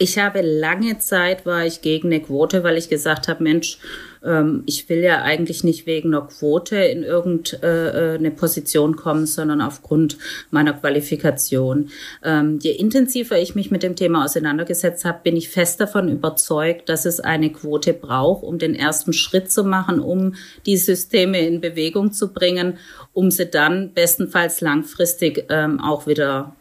Ich 0.00 0.18
habe 0.18 0.40
lange 0.40 0.98
Zeit 0.98 1.46
war 1.46 1.64
ich 1.64 1.80
gegen 1.80 2.08
eine 2.08 2.20
Quote, 2.20 2.64
weil 2.64 2.76
ich 2.76 2.88
gesagt 2.88 3.28
habe, 3.28 3.44
Mensch, 3.44 3.78
ähm, 4.24 4.64
ich 4.66 4.88
will 4.88 4.98
ja 4.98 5.22
eigentlich 5.22 5.62
nicht 5.62 5.86
wegen 5.86 6.12
einer 6.12 6.26
Quote 6.26 6.76
in 6.76 7.04
irgendeine 7.04 8.18
äh, 8.26 8.30
Position 8.32 8.96
kommen, 8.96 9.26
sondern 9.26 9.60
aufgrund 9.60 10.18
meiner 10.50 10.72
Qualifikation. 10.72 11.90
Ähm, 12.24 12.58
je 12.60 12.72
intensiver 12.72 13.38
ich 13.38 13.54
mich 13.54 13.70
mit 13.70 13.84
dem 13.84 13.94
Thema 13.94 14.24
auseinandergesetzt 14.24 15.04
habe, 15.04 15.20
bin 15.22 15.36
ich 15.36 15.48
fest 15.48 15.80
davon 15.80 16.08
überzeugt, 16.08 16.88
dass 16.88 17.06
es 17.06 17.20
eine 17.20 17.52
Quote 17.52 17.92
braucht, 17.92 18.42
um 18.42 18.58
den 18.58 18.74
ersten 18.74 19.12
Schritt 19.12 19.52
zu 19.52 19.62
machen, 19.62 20.00
um 20.00 20.34
die 20.66 20.76
Systeme 20.76 21.46
in 21.46 21.60
Bewegung 21.60 22.12
zu 22.12 22.32
bringen, 22.32 22.78
um 23.12 23.30
sie 23.30 23.46
dann 23.46 23.92
bestenfalls 23.94 24.60
langfristig 24.60 25.46
ähm, 25.50 25.78
auch 25.80 26.06
wieder 26.08 26.56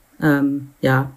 ja, 0.81 1.11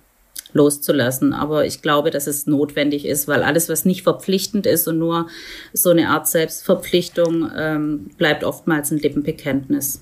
loszulassen. 0.56 1.32
Aber 1.32 1.66
ich 1.66 1.82
glaube, 1.82 2.10
dass 2.10 2.26
es 2.26 2.46
notwendig 2.46 3.04
ist, 3.04 3.28
weil 3.28 3.42
alles, 3.42 3.68
was 3.68 3.84
nicht 3.84 4.02
verpflichtend 4.02 4.66
ist 4.66 4.88
und 4.88 4.98
nur 4.98 5.28
so 5.72 5.90
eine 5.90 6.08
Art 6.08 6.26
Selbstverpflichtung, 6.26 7.50
ähm, 7.56 8.10
bleibt 8.18 8.42
oftmals 8.42 8.90
ein 8.90 8.98
Lippenbekenntnis. 8.98 10.00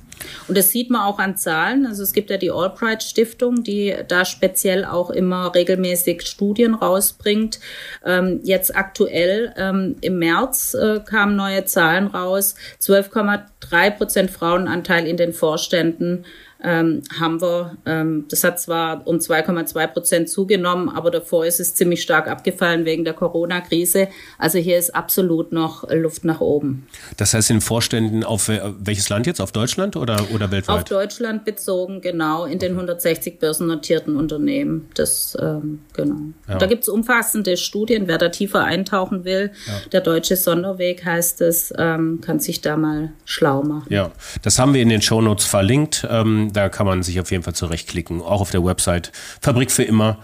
Und 0.49 0.57
das 0.57 0.71
sieht 0.71 0.91
man 0.91 1.03
auch 1.03 1.19
an 1.19 1.37
Zahlen. 1.37 1.87
Also 1.87 2.03
es 2.03 2.13
gibt 2.13 2.31
ja 2.31 2.37
die 2.37 2.51
Albright 2.51 3.03
Stiftung, 3.03 3.63
die 3.63 3.95
da 4.09 4.25
speziell 4.25 4.85
auch 4.85 5.11
immer 5.11 5.55
regelmäßig 5.55 6.23
Studien 6.23 6.75
rausbringt. 6.75 7.61
Ähm, 8.05 8.41
jetzt 8.43 8.75
aktuell 8.77 9.53
ähm, 9.57 9.97
im 10.01 10.19
März 10.19 10.75
äh, 10.75 11.01
kamen 11.01 11.37
neue 11.37 11.65
Zahlen 11.65 12.07
raus. 12.07 12.55
12,3 12.81 13.91
Prozent 13.91 14.31
Frauenanteil 14.31 15.07
in 15.07 15.17
den 15.17 15.33
Vorständen 15.33 16.25
ähm, 16.65 17.03
haben 17.19 17.41
wir, 17.41 17.77
ähm, 17.87 18.25
das 18.29 18.43
hat 18.43 18.59
zwar 18.59 19.07
um 19.07 19.19
2,2 19.19 19.87
Prozent 19.89 20.29
zugenommen, 20.29 20.89
aber 20.89 21.11
davor 21.11 21.45
ist 21.45 21.61
es 21.61 21.75
ziemlich 21.75 22.03
stark 22.03 22.27
abgefallen 22.29 22.85
wegen 22.85 23.05
der 23.05 23.15
Corona-Krise. 23.15 24.09
Also 24.39 24.59
hier 24.59 24.79
ist 24.79 24.95
absolut 24.95 25.53
noch 25.53 25.89
Luft 25.91 26.25
nach 26.25 26.41
oben. 26.41 26.87
Das 27.17 27.35
heißt 27.35 27.51
in 27.51 27.61
Vorständen 27.61 28.25
auf 28.25 28.49
welches 28.49 29.09
Land 29.09 29.27
jetzt? 29.27 29.41
Auf 29.41 29.53
Deutschland 29.53 29.97
oder, 29.97 30.27
oder 30.33 30.51
weltweit? 30.51 30.77
Auf 30.77 30.85
Deutschland 30.85 31.45
bezogen, 31.45 32.01
genau, 32.01 32.45
in 32.45 32.59
den 32.59 32.73
160 32.73 33.39
börsennotierten 33.39 34.17
Unternehmen. 34.17 34.89
Das, 34.95 35.37
ähm, 35.41 35.81
genau. 35.93 36.17
Ja. 36.49 36.59
Da 36.59 36.67
gibt 36.67 36.83
es 36.83 36.89
umfassende 36.89 37.57
Studien, 37.57 38.09
wer 38.09 38.19
da 38.19 38.29
tiefer 38.29 38.65
eintauchen 38.65 39.25
will. 39.25 39.53
Ja. 39.67 39.73
Der 39.93 40.01
deutsche 40.01 40.37
Sonderweg 40.37 41.05
heißt 41.05 41.41
es, 41.41 41.73
ähm, 41.77 42.21
kann 42.21 42.41
sich 42.41 42.61
da 42.61 42.77
mal 42.77 43.13
schlau 43.25 43.63
machen. 43.63 43.93
Ja, 43.93 44.11
das 44.43 44.59
haben 44.59 44.75
wir 44.75 44.83
in 44.83 44.89
den 44.89 45.03
Shownotes 45.03 45.45
verlinkt. 45.45 46.07
Ähm, 46.11 46.53
da 46.55 46.69
kann 46.69 46.87
man 46.87 47.03
sich 47.03 47.21
auf 47.21 47.31
jeden 47.31 47.43
Fall 47.43 47.55
zurechtklicken, 47.55 48.23
auch 48.23 48.41
auf 48.41 48.51
der 48.51 48.65
Website. 48.65 49.13
Fabrik 49.41 49.71
für 49.71 49.83
immer 49.83 50.19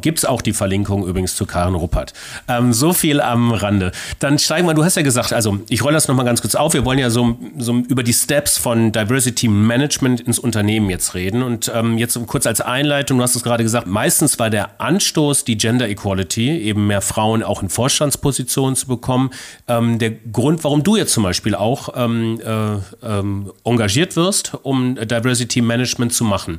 Gibt 0.00 0.18
es 0.18 0.24
auch 0.24 0.42
die 0.42 0.52
Verlinkung 0.52 1.06
übrigens 1.06 1.36
zu 1.36 1.46
Karen 1.46 1.74
Ruppert. 1.74 2.12
Ähm, 2.48 2.72
so 2.72 2.92
viel 2.92 3.20
am 3.20 3.52
Rande. 3.52 3.92
Dann 4.18 4.38
steigen 4.38 4.66
wir, 4.66 4.74
du 4.74 4.84
hast 4.84 4.96
ja 4.96 5.02
gesagt, 5.02 5.32
also 5.32 5.58
ich 5.68 5.82
rolle 5.82 5.94
das 5.94 6.08
nochmal 6.08 6.24
ganz 6.24 6.40
kurz 6.40 6.54
auf. 6.54 6.74
Wir 6.74 6.84
wollen 6.84 6.98
ja 6.98 7.10
so, 7.10 7.36
so 7.58 7.74
über 7.74 8.02
die 8.02 8.12
Steps 8.12 8.58
von 8.58 8.92
Diversity 8.92 9.48
Management 9.48 10.20
ins 10.20 10.38
Unternehmen 10.38 10.90
jetzt 10.90 11.14
reden. 11.14 11.42
Und 11.42 11.70
ähm, 11.74 11.98
jetzt 11.98 12.18
kurz 12.26 12.46
als 12.46 12.60
Einleitung, 12.60 13.18
du 13.18 13.24
hast 13.24 13.36
es 13.36 13.42
gerade 13.42 13.62
gesagt, 13.62 13.86
meistens 13.86 14.38
war 14.38 14.50
der 14.50 14.80
Anstoß 14.80 15.44
die 15.44 15.56
Gender 15.56 15.88
Equality, 15.88 16.58
eben 16.60 16.86
mehr 16.86 17.00
Frauen 17.00 17.42
auch 17.42 17.62
in 17.62 17.68
Vorstandspositionen 17.68 18.76
zu 18.76 18.86
bekommen. 18.86 19.30
Ähm, 19.68 19.98
der 19.98 20.10
Grund, 20.10 20.64
warum 20.64 20.82
du 20.82 20.96
jetzt 20.96 21.12
zum 21.12 21.22
Beispiel 21.22 21.54
auch 21.54 21.90
ähm, 21.96 22.40
äh, 22.40 22.76
ähm, 23.06 23.52
engagiert 23.64 24.16
wirst, 24.16 24.52
um 24.62 24.94
Diversity 24.94 25.60
Management 25.60 26.12
zu 26.12 26.24
machen. 26.24 26.58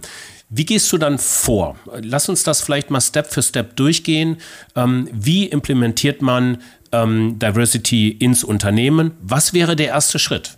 Wie 0.49 0.65
gehst 0.65 0.91
du 0.91 0.97
dann 0.97 1.17
vor? 1.17 1.77
Lass 2.01 2.29
uns 2.29 2.43
das 2.43 2.61
vielleicht 2.61 2.89
mal 2.89 3.01
Step 3.01 3.27
für 3.27 3.41
Step 3.41 3.75
durchgehen. 3.75 4.37
Ähm, 4.75 5.09
wie 5.11 5.45
implementiert 5.45 6.21
man 6.21 6.61
ähm, 6.91 7.39
Diversity 7.39 8.09
ins 8.09 8.43
Unternehmen? 8.43 9.11
Was 9.21 9.53
wäre 9.53 9.75
der 9.75 9.87
erste 9.87 10.19
Schritt? 10.19 10.57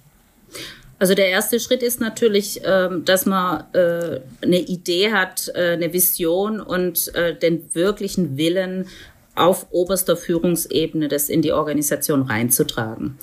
Also 0.98 1.14
der 1.14 1.28
erste 1.28 1.60
Schritt 1.60 1.84
ist 1.84 2.00
natürlich, 2.00 2.62
ähm, 2.64 3.04
dass 3.04 3.26
man 3.26 3.66
äh, 3.74 4.22
eine 4.42 4.60
Idee 4.60 5.12
hat, 5.12 5.52
äh, 5.54 5.74
eine 5.74 5.92
Vision 5.92 6.62
und 6.62 7.14
äh, 7.16 7.38
den 7.38 7.70
wirklichen 7.74 8.38
Willen 8.38 8.88
auf 9.36 9.68
oberster 9.72 10.16
Führungsebene 10.16 11.10
das 11.10 11.28
in 11.28 11.42
die 11.42 11.52
Organisation 11.52 12.22
reinzutragen. 12.22 13.18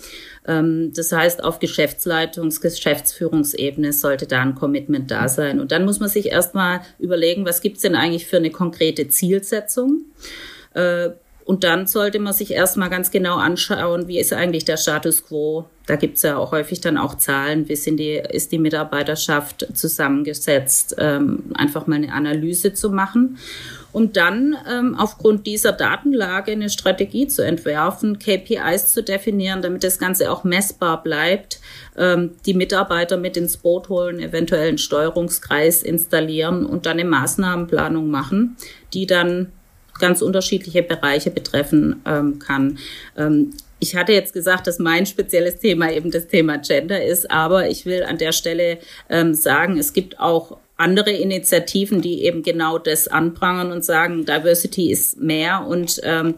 Ähm, 0.46 0.92
das 0.94 1.12
heißt, 1.12 1.44
auf 1.44 1.60
Geschäftsleitungs-, 1.60 2.60
Geschäftsführungsebene 2.60 3.92
sollte 3.92 4.26
da 4.26 4.42
ein 4.42 4.54
Commitment 4.54 5.10
da 5.10 5.28
sein. 5.28 5.60
Und 5.60 5.72
dann 5.72 5.84
muss 5.84 6.00
man 6.00 6.08
sich 6.08 6.26
erstmal 6.26 6.80
überlegen, 6.98 7.46
was 7.46 7.60
gibt's 7.60 7.82
denn 7.82 7.94
eigentlich 7.94 8.26
für 8.26 8.38
eine 8.38 8.50
konkrete 8.50 9.08
Zielsetzung? 9.08 10.02
Äh, 10.74 11.10
und 11.44 11.64
dann 11.64 11.88
sollte 11.88 12.20
man 12.20 12.32
sich 12.32 12.52
erstmal 12.52 12.88
ganz 12.88 13.10
genau 13.10 13.36
anschauen, 13.36 14.06
wie 14.06 14.20
ist 14.20 14.32
eigentlich 14.32 14.64
der 14.64 14.76
Status 14.76 15.26
quo. 15.26 15.64
Da 15.86 15.96
gibt's 15.96 16.22
ja 16.22 16.36
auch 16.36 16.52
häufig 16.52 16.80
dann 16.80 16.96
auch 16.96 17.16
Zahlen, 17.16 17.68
wie 17.68 17.74
sind 17.74 17.96
die, 17.96 18.12
ist 18.14 18.52
die 18.52 18.60
Mitarbeiterschaft 18.60 19.66
zusammengesetzt, 19.74 20.94
ähm, 20.98 21.44
einfach 21.54 21.88
mal 21.88 21.96
eine 21.96 22.12
Analyse 22.12 22.74
zu 22.74 22.90
machen 22.90 23.38
um 23.92 24.12
dann 24.12 24.56
ähm, 24.70 24.94
aufgrund 24.98 25.46
dieser 25.46 25.72
Datenlage 25.72 26.52
eine 26.52 26.70
Strategie 26.70 27.28
zu 27.28 27.44
entwerfen, 27.44 28.18
KPIs 28.18 28.92
zu 28.92 29.02
definieren, 29.02 29.62
damit 29.62 29.84
das 29.84 29.98
Ganze 29.98 30.30
auch 30.30 30.44
messbar 30.44 31.02
bleibt, 31.02 31.60
ähm, 31.96 32.32
die 32.46 32.54
Mitarbeiter 32.54 33.16
mit 33.16 33.36
ins 33.36 33.58
Boot 33.58 33.88
holen, 33.88 34.18
eventuell 34.18 34.68
einen 34.68 34.78
Steuerungskreis 34.78 35.82
installieren 35.82 36.64
und 36.64 36.86
dann 36.86 36.98
eine 36.98 37.08
Maßnahmenplanung 37.08 38.10
machen, 38.10 38.56
die 38.94 39.06
dann 39.06 39.52
ganz 39.98 40.22
unterschiedliche 40.22 40.82
Bereiche 40.82 41.30
betreffen 41.30 42.00
ähm, 42.06 42.38
kann. 42.38 42.78
Ähm, 43.16 43.52
ich 43.78 43.96
hatte 43.96 44.12
jetzt 44.12 44.32
gesagt, 44.32 44.68
dass 44.68 44.78
mein 44.78 45.06
spezielles 45.06 45.58
Thema 45.58 45.90
eben 45.90 46.10
das 46.12 46.28
Thema 46.28 46.58
Gender 46.58 47.04
ist, 47.04 47.30
aber 47.30 47.68
ich 47.68 47.84
will 47.84 48.04
an 48.04 48.16
der 48.16 48.30
Stelle 48.30 48.78
ähm, 49.08 49.34
sagen, 49.34 49.76
es 49.76 49.92
gibt 49.92 50.20
auch 50.20 50.58
andere 50.82 51.12
Initiativen, 51.12 52.02
die 52.02 52.24
eben 52.24 52.42
genau 52.42 52.78
das 52.78 53.08
anprangern 53.08 53.72
und 53.72 53.84
sagen, 53.84 54.26
Diversity 54.26 54.90
ist 54.90 55.18
mehr 55.20 55.66
und 55.66 56.00
ähm, 56.02 56.34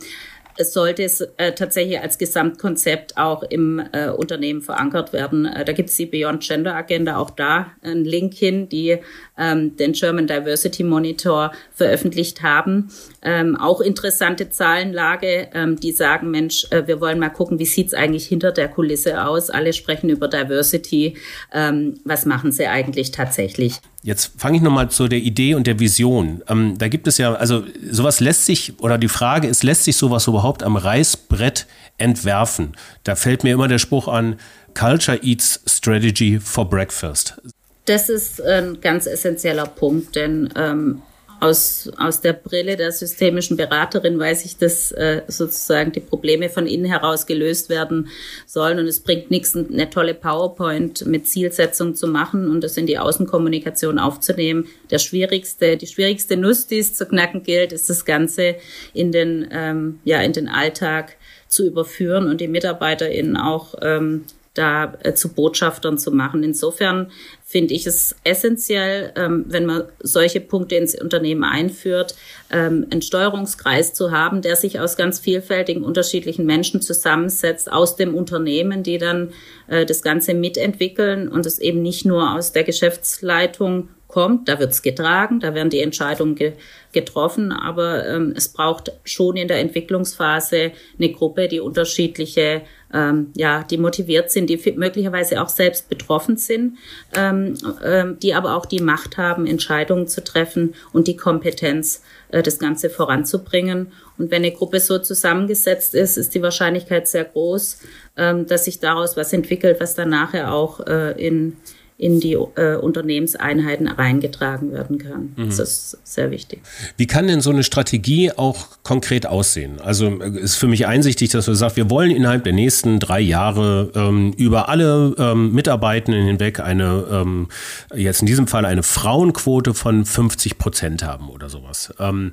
es 0.56 0.72
sollte 0.72 1.02
es 1.02 1.20
äh, 1.20 1.52
tatsächlich 1.52 2.00
als 2.00 2.18
Gesamtkonzept 2.18 3.16
auch 3.16 3.42
im 3.42 3.82
äh, 3.92 4.08
Unternehmen 4.08 4.62
verankert 4.62 5.12
werden. 5.12 5.46
Äh, 5.46 5.64
da 5.64 5.72
gibt 5.72 5.90
es 5.90 5.96
die 5.96 6.06
Beyond 6.06 6.42
Gender 6.42 6.74
Agenda, 6.74 7.16
auch 7.16 7.30
da 7.30 7.72
ein 7.82 8.04
Link 8.04 8.34
hin, 8.34 8.68
die 8.68 8.98
ähm, 9.36 9.76
den 9.76 9.92
German 9.92 10.26
Diversity 10.26 10.84
Monitor 10.84 11.52
veröffentlicht 11.72 12.42
haben. 12.42 12.88
Ähm, 13.22 13.56
auch 13.56 13.80
interessante 13.80 14.50
Zahlenlage, 14.50 15.48
ähm, 15.54 15.80
die 15.80 15.92
sagen, 15.92 16.30
Mensch, 16.30 16.66
äh, 16.70 16.86
wir 16.86 17.00
wollen 17.00 17.18
mal 17.18 17.30
gucken, 17.30 17.58
wie 17.58 17.66
sieht's 17.66 17.94
eigentlich 17.94 18.26
hinter 18.26 18.52
der 18.52 18.68
Kulisse 18.68 19.24
aus. 19.24 19.50
Alle 19.50 19.72
sprechen 19.72 20.08
über 20.08 20.28
Diversity. 20.28 21.16
Ähm, 21.52 21.94
was 22.04 22.26
machen 22.26 22.52
sie 22.52 22.66
eigentlich 22.66 23.10
tatsächlich? 23.10 23.80
Jetzt 24.04 24.32
fange 24.36 24.58
ich 24.58 24.62
nochmal 24.62 24.90
zu 24.90 25.08
der 25.08 25.20
Idee 25.20 25.54
und 25.54 25.66
der 25.66 25.80
Vision. 25.80 26.42
Ähm, 26.46 26.76
da 26.76 26.88
gibt 26.88 27.06
es 27.06 27.16
ja, 27.16 27.32
also 27.36 27.64
sowas 27.90 28.20
lässt 28.20 28.44
sich, 28.44 28.78
oder 28.80 28.98
die 28.98 29.08
Frage 29.08 29.48
ist, 29.48 29.62
lässt 29.62 29.84
sich 29.84 29.96
sowas 29.96 30.26
überhaupt 30.26 30.62
am 30.62 30.76
Reißbrett 30.76 31.66
entwerfen? 31.96 32.76
Da 33.02 33.16
fällt 33.16 33.44
mir 33.44 33.54
immer 33.54 33.66
der 33.66 33.78
Spruch 33.78 34.06
an, 34.06 34.36
Culture 34.74 35.18
eats 35.22 35.58
strategy 35.66 36.38
for 36.38 36.68
breakfast. 36.68 37.40
Das 37.86 38.10
ist 38.10 38.42
ein 38.42 38.78
ganz 38.82 39.06
essentieller 39.06 39.66
Punkt, 39.66 40.16
denn 40.16 40.52
ähm, 40.54 41.00
aus, 41.44 41.90
aus 41.98 42.20
der 42.22 42.32
Brille 42.32 42.76
der 42.76 42.90
systemischen 42.90 43.56
Beraterin 43.56 44.18
weiß 44.18 44.44
ich, 44.46 44.56
dass 44.56 44.92
äh, 44.92 45.22
sozusagen 45.28 45.92
die 45.92 46.00
Probleme 46.00 46.48
von 46.48 46.66
innen 46.66 46.86
heraus 46.86 47.26
gelöst 47.26 47.68
werden 47.68 48.08
sollen. 48.46 48.78
Und 48.78 48.86
es 48.86 49.00
bringt 49.00 49.30
nichts, 49.30 49.54
eine 49.54 49.90
tolle 49.90 50.14
PowerPoint 50.14 51.04
mit 51.06 51.28
Zielsetzung 51.28 51.94
zu 51.94 52.08
machen 52.08 52.50
und 52.50 52.62
das 52.62 52.76
in 52.78 52.86
die 52.86 52.98
Außenkommunikation 52.98 53.98
aufzunehmen. 53.98 54.66
Der 54.90 54.98
schwierigste, 54.98 55.76
die 55.76 55.86
schwierigste 55.86 56.36
Nuss, 56.36 56.66
die 56.66 56.78
es 56.78 56.94
zu 56.94 57.04
knacken 57.04 57.42
gilt, 57.42 57.72
ist 57.72 57.90
das 57.90 58.06
Ganze 58.06 58.56
in 58.94 59.12
den, 59.12 59.46
ähm, 59.50 60.00
ja, 60.04 60.22
in 60.22 60.32
den 60.32 60.48
Alltag 60.48 61.16
zu 61.48 61.66
überführen 61.66 62.26
und 62.26 62.40
die 62.40 62.48
MitarbeiterInnen 62.48 63.36
auch 63.36 63.74
ähm, 63.82 64.24
da 64.54 64.94
äh, 65.02 65.14
zu 65.14 65.34
Botschaftern 65.34 65.98
zu 65.98 66.12
machen. 66.12 66.42
Insofern 66.44 67.10
finde 67.44 67.74
ich 67.74 67.86
es 67.86 68.16
essentiell, 68.24 69.12
ähm, 69.16 69.44
wenn 69.48 69.66
man 69.66 69.84
solche 70.00 70.40
Punkte 70.40 70.76
ins 70.76 70.94
Unternehmen 71.00 71.44
einführt, 71.44 72.14
ähm, 72.50 72.86
einen 72.90 73.02
Steuerungskreis 73.02 73.94
zu 73.94 74.12
haben, 74.12 74.42
der 74.42 74.56
sich 74.56 74.78
aus 74.78 74.96
ganz 74.96 75.18
vielfältigen, 75.18 75.82
unterschiedlichen 75.82 76.46
Menschen 76.46 76.80
zusammensetzt 76.80 77.70
aus 77.70 77.96
dem 77.96 78.14
Unternehmen, 78.14 78.84
die 78.84 78.98
dann 78.98 79.32
äh, 79.66 79.84
das 79.84 80.02
Ganze 80.02 80.34
mitentwickeln 80.34 81.28
und 81.28 81.46
es 81.46 81.58
eben 81.58 81.82
nicht 81.82 82.06
nur 82.06 82.34
aus 82.34 82.52
der 82.52 82.62
Geschäftsleitung 82.62 83.88
kommt. 84.14 84.48
Da 84.48 84.60
wird 84.60 84.70
es 84.70 84.80
getragen, 84.80 85.40
da 85.40 85.54
werden 85.54 85.70
die 85.70 85.80
Entscheidungen 85.80 86.36
ge 86.36 86.52
getroffen, 86.92 87.50
aber 87.50 88.06
ähm, 88.06 88.32
es 88.36 88.48
braucht 88.48 88.92
schon 89.02 89.36
in 89.36 89.48
der 89.48 89.58
Entwicklungsphase 89.58 90.70
eine 90.96 91.10
Gruppe, 91.10 91.48
die 91.48 91.58
unterschiedliche, 91.58 92.62
ähm, 92.92 93.32
ja, 93.34 93.64
die 93.64 93.78
motiviert 93.78 94.30
sind, 94.30 94.48
die 94.48 94.62
möglicherweise 94.76 95.42
auch 95.42 95.48
selbst 95.48 95.88
betroffen 95.88 96.36
sind, 96.36 96.78
ähm, 97.16 97.58
ähm, 97.84 98.16
die 98.20 98.32
aber 98.32 98.54
auch 98.54 98.64
die 98.64 98.78
Macht 98.78 99.16
haben, 99.16 99.44
Entscheidungen 99.44 100.06
zu 100.06 100.22
treffen 100.22 100.74
und 100.92 101.08
die 101.08 101.16
Kompetenz, 101.16 102.04
äh, 102.28 102.44
das 102.44 102.60
Ganze 102.60 102.90
voranzubringen. 102.90 103.90
Und 104.16 104.30
wenn 104.30 104.44
eine 104.44 104.52
Gruppe 104.52 104.78
so 104.78 105.00
zusammengesetzt 105.00 105.96
ist, 105.96 106.16
ist 106.16 106.32
die 106.36 106.42
Wahrscheinlichkeit 106.42 107.08
sehr 107.08 107.24
groß, 107.24 107.80
ähm, 108.16 108.46
dass 108.46 108.66
sich 108.66 108.78
daraus 108.78 109.16
was 109.16 109.32
entwickelt, 109.32 109.80
was 109.80 109.96
dann 109.96 110.10
nachher 110.10 110.52
auch 110.52 110.78
äh, 110.86 111.20
in 111.20 111.56
in 111.96 112.18
die 112.18 112.32
äh, 112.32 112.76
Unternehmenseinheiten 112.76 113.86
reingetragen 113.86 114.72
werden 114.72 114.98
kann. 114.98 115.32
Mhm. 115.36 115.46
Das 115.46 115.60
ist 115.60 115.98
sehr 116.02 116.32
wichtig. 116.32 116.60
Wie 116.96 117.06
kann 117.06 117.28
denn 117.28 117.40
so 117.40 117.50
eine 117.50 117.62
Strategie 117.62 118.32
auch 118.32 118.82
konkret 118.82 119.26
aussehen? 119.26 119.80
Also 119.80 120.20
äh, 120.20 120.40
ist 120.40 120.56
für 120.56 120.66
mich 120.66 120.86
einsichtig, 120.86 121.30
dass 121.30 121.44
du 121.44 121.54
sagst, 121.54 121.76
wir 121.76 121.90
wollen 121.90 122.10
innerhalb 122.10 122.42
der 122.42 122.52
nächsten 122.52 122.98
drei 122.98 123.20
Jahre 123.20 123.92
ähm, 123.94 124.32
über 124.36 124.68
alle 124.68 125.14
ähm, 125.18 125.52
Mitarbeitenden 125.52 126.26
hinweg 126.26 126.58
eine, 126.58 127.06
ähm, 127.10 127.48
jetzt 127.94 128.22
in 128.22 128.26
diesem 128.26 128.48
Fall 128.48 128.64
eine 128.64 128.82
Frauenquote 128.82 129.72
von 129.72 130.04
50 130.04 130.58
Prozent 130.58 131.04
haben 131.04 131.28
oder 131.28 131.48
sowas. 131.48 131.94
Ähm, 132.00 132.32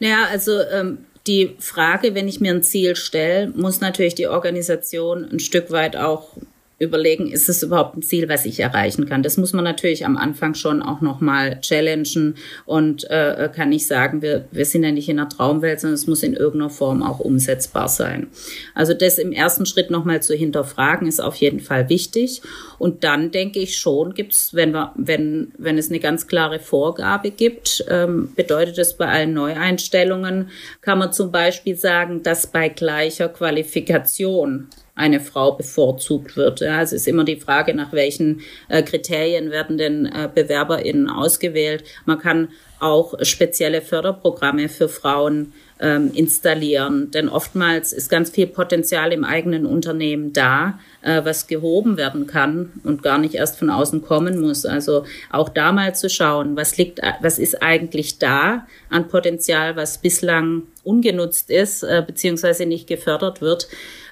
naja, 0.00 0.24
also 0.30 0.58
ähm, 0.72 0.98
die 1.26 1.56
Frage, 1.58 2.14
wenn 2.14 2.28
ich 2.28 2.40
mir 2.40 2.54
ein 2.54 2.62
Ziel 2.62 2.96
stelle, 2.96 3.52
muss 3.54 3.80
natürlich 3.80 4.14
die 4.14 4.26
Organisation 4.26 5.24
ein 5.30 5.40
Stück 5.40 5.70
weit 5.70 5.96
auch 5.96 6.28
überlegen, 6.78 7.30
ist 7.30 7.48
es 7.48 7.62
überhaupt 7.62 7.96
ein 7.96 8.02
Ziel, 8.02 8.28
was 8.28 8.44
ich 8.44 8.60
erreichen 8.60 9.06
kann. 9.06 9.22
Das 9.22 9.38
muss 9.38 9.54
man 9.54 9.64
natürlich 9.64 10.04
am 10.04 10.18
Anfang 10.18 10.54
schon 10.54 10.82
auch 10.82 11.00
nochmal 11.00 11.58
challengen 11.62 12.36
und 12.66 13.08
äh, 13.10 13.48
kann 13.54 13.70
nicht 13.70 13.86
sagen, 13.86 14.20
wir, 14.20 14.46
wir 14.50 14.66
sind 14.66 14.84
ja 14.84 14.92
nicht 14.92 15.08
in 15.08 15.18
einer 15.18 15.30
Traumwelt, 15.30 15.80
sondern 15.80 15.94
es 15.94 16.06
muss 16.06 16.22
in 16.22 16.34
irgendeiner 16.34 16.68
Form 16.68 17.02
auch 17.02 17.18
umsetzbar 17.18 17.88
sein. 17.88 18.26
Also 18.74 18.92
das 18.92 19.16
im 19.16 19.32
ersten 19.32 19.64
Schritt 19.64 19.90
nochmal 19.90 20.22
zu 20.22 20.34
hinterfragen, 20.34 21.08
ist 21.08 21.20
auf 21.20 21.36
jeden 21.36 21.60
Fall 21.60 21.88
wichtig. 21.88 22.42
Und 22.78 23.04
dann 23.04 23.30
denke 23.30 23.58
ich 23.58 23.78
schon, 23.78 24.12
gibt 24.12 24.34
es, 24.34 24.52
wenn, 24.52 24.72
wir, 24.72 24.92
wenn, 24.96 25.52
wenn 25.56 25.78
es 25.78 25.88
eine 25.88 25.98
ganz 25.98 26.26
klare 26.26 26.58
Vorgabe 26.58 27.30
gibt, 27.30 27.86
ähm, 27.88 28.34
bedeutet 28.36 28.76
es 28.76 28.98
bei 28.98 29.06
allen 29.06 29.32
Neueinstellungen, 29.32 30.50
kann 30.82 30.98
man 30.98 31.14
zum 31.14 31.32
Beispiel 31.32 31.76
sagen, 31.76 32.22
dass 32.22 32.46
bei 32.46 32.68
gleicher 32.68 33.30
Qualifikation 33.30 34.68
eine 34.96 35.20
Frau 35.20 35.52
bevorzugt 35.52 36.36
wird. 36.36 36.60
Ja, 36.60 36.82
es 36.82 36.92
ist 36.92 37.06
immer 37.06 37.24
die 37.24 37.36
Frage, 37.36 37.74
nach 37.74 37.92
welchen 37.92 38.40
äh, 38.68 38.82
Kriterien 38.82 39.50
werden 39.50 39.78
denn 39.78 40.06
äh, 40.06 40.28
BewerberInnen 40.34 41.08
ausgewählt. 41.08 41.84
Man 42.06 42.18
kann 42.18 42.48
auch 42.80 43.14
spezielle 43.22 43.82
Förderprogramme 43.82 44.68
für 44.68 44.88
Frauen 44.88 45.52
ähm, 45.78 46.10
installieren. 46.14 47.10
Denn 47.10 47.28
oftmals 47.28 47.92
ist 47.92 48.08
ganz 48.08 48.30
viel 48.30 48.46
Potenzial 48.46 49.12
im 49.12 49.24
eigenen 49.24 49.66
Unternehmen 49.66 50.32
da, 50.32 50.78
äh, 51.02 51.22
was 51.24 51.46
gehoben 51.46 51.96
werden 51.96 52.26
kann 52.26 52.72
und 52.84 53.02
gar 53.02 53.18
nicht 53.18 53.34
erst 53.34 53.58
von 53.58 53.70
außen 53.70 54.02
kommen 54.02 54.40
muss. 54.40 54.64
Also 54.64 55.04
auch 55.30 55.48
da 55.48 55.72
mal 55.72 55.94
zu 55.94 56.08
schauen, 56.08 56.56
was 56.56 56.76
liegt, 56.78 57.00
was 57.20 57.38
ist 57.38 57.62
eigentlich 57.62 58.18
da 58.18 58.66
an 58.88 59.08
Potenzial, 59.08 59.76
was 59.76 59.98
bislang 59.98 60.62
ungenutzt 60.82 61.50
ist, 61.50 61.82
äh, 61.82 62.02
beziehungsweise 62.06 62.66
nicht 62.66 62.86
gefördert 62.86 63.40
wird. 63.40 63.68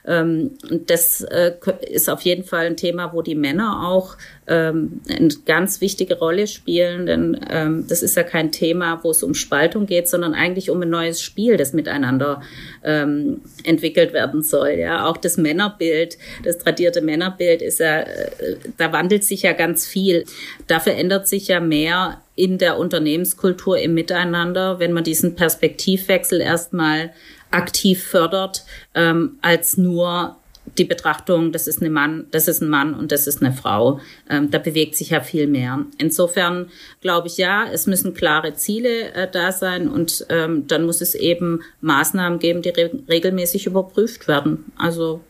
Ähm, 0.07 0.53
das 0.87 1.23
äh, 1.23 1.53
ist 1.89 2.11
auf 2.11 2.21
jeden 2.23 2.45
Fall 2.45 2.67
ein 2.67 2.77
Thema, 2.77 3.13
wo 3.13 3.23
die 3.23 3.35
Männer 3.35 3.89
auch 3.89 4.17
ähm, 4.47 5.01
eine 5.09 5.29
ganz 5.47 5.81
wichtige 5.81 6.19
Rolle 6.19 6.47
spielen, 6.47 7.07
denn 7.07 7.41
ähm, 7.51 7.87
das 7.89 8.03
ist 8.03 8.17
ja 8.17 8.23
kein 8.23 8.53
Thema, 8.53 9.03
wo 9.03 9.11
es 9.11 9.23
um 9.23 9.35
Spaltung 9.35 9.87
geht, 9.87 10.09
sondern 10.09 10.35
eigentlich 10.35 10.69
um 10.69 10.83
ein 10.83 10.91
neues 10.91 11.23
Spiel, 11.23 11.57
das 11.57 11.73
miteinander 11.73 12.43
ähm, 12.83 13.41
entwickelt 13.65 14.13
werden 14.13 14.43
soll. 14.43 14.73
Ja, 14.73 15.07
auch 15.07 15.17
das 15.17 15.39
Männerbild, 15.39 16.19
das 16.45 16.59
tradierte 16.59 17.01
Männerbild 17.01 17.63
ist 17.63 17.81
ja, 17.81 18.01
äh, 18.01 18.57
da 18.77 18.93
wandelt 18.93 19.25
sich 19.25 19.43
ja 19.43 19.53
ganz 19.53 19.87
viel. 19.87 20.25
Da 20.67 20.81
verändert 20.81 21.27
sich 21.27 21.49
ja 21.49 21.61
mehr 21.61 22.21
in 22.37 22.59
der 22.59 22.79
Unternehmenskultur 22.79 23.79
im 23.79 23.95
Miteinander, 23.95 24.81
wenn 24.81 24.93
man 24.93 25.05
diesen 25.05 25.37
Perspektivwechsel 25.37 26.41
erstmal 26.41 27.13
aktiv 27.55 28.03
fördert, 28.03 28.65
ähm, 28.95 29.39
als 29.43 29.77
nur 29.77 30.37
die 30.79 30.85
Betrachtung, 30.85 31.53
das 31.53 31.67
ist, 31.67 31.81
eine 31.81 31.91
Mann, 31.91 32.27
das 32.31 32.49
ist 32.49 32.61
ein 32.61 32.69
Mann 32.69 32.95
und 32.95 33.13
das 33.13 33.27
ist 33.27 33.43
eine 33.43 33.53
Frau. 33.53 34.01
Ähm, 34.29 34.51
da 34.51 34.59
bewegt 34.59 34.97
sich 34.97 35.11
ja 35.11 35.21
viel 35.21 35.47
mehr. 35.47 35.85
Insofern 35.99 36.71
glaube 37.01 37.29
ich 37.29 37.37
ja, 37.37 37.67
es 37.71 37.87
müssen 37.87 38.15
klare 38.15 38.55
Ziele 38.55 39.13
äh, 39.13 39.31
da 39.31 39.53
sein 39.53 39.89
und 39.89 40.27
ähm, 40.31 40.67
dann 40.67 40.85
muss 40.85 41.01
es 41.01 41.15
eben 41.15 41.61
Maßnahmen 41.81 42.39
geben, 42.39 42.63
die 42.63 42.71
re 42.71 42.91
regelmäßig 43.09 43.67
überprüft 43.67 44.27
werden. 44.29 44.73
Also 44.77 45.21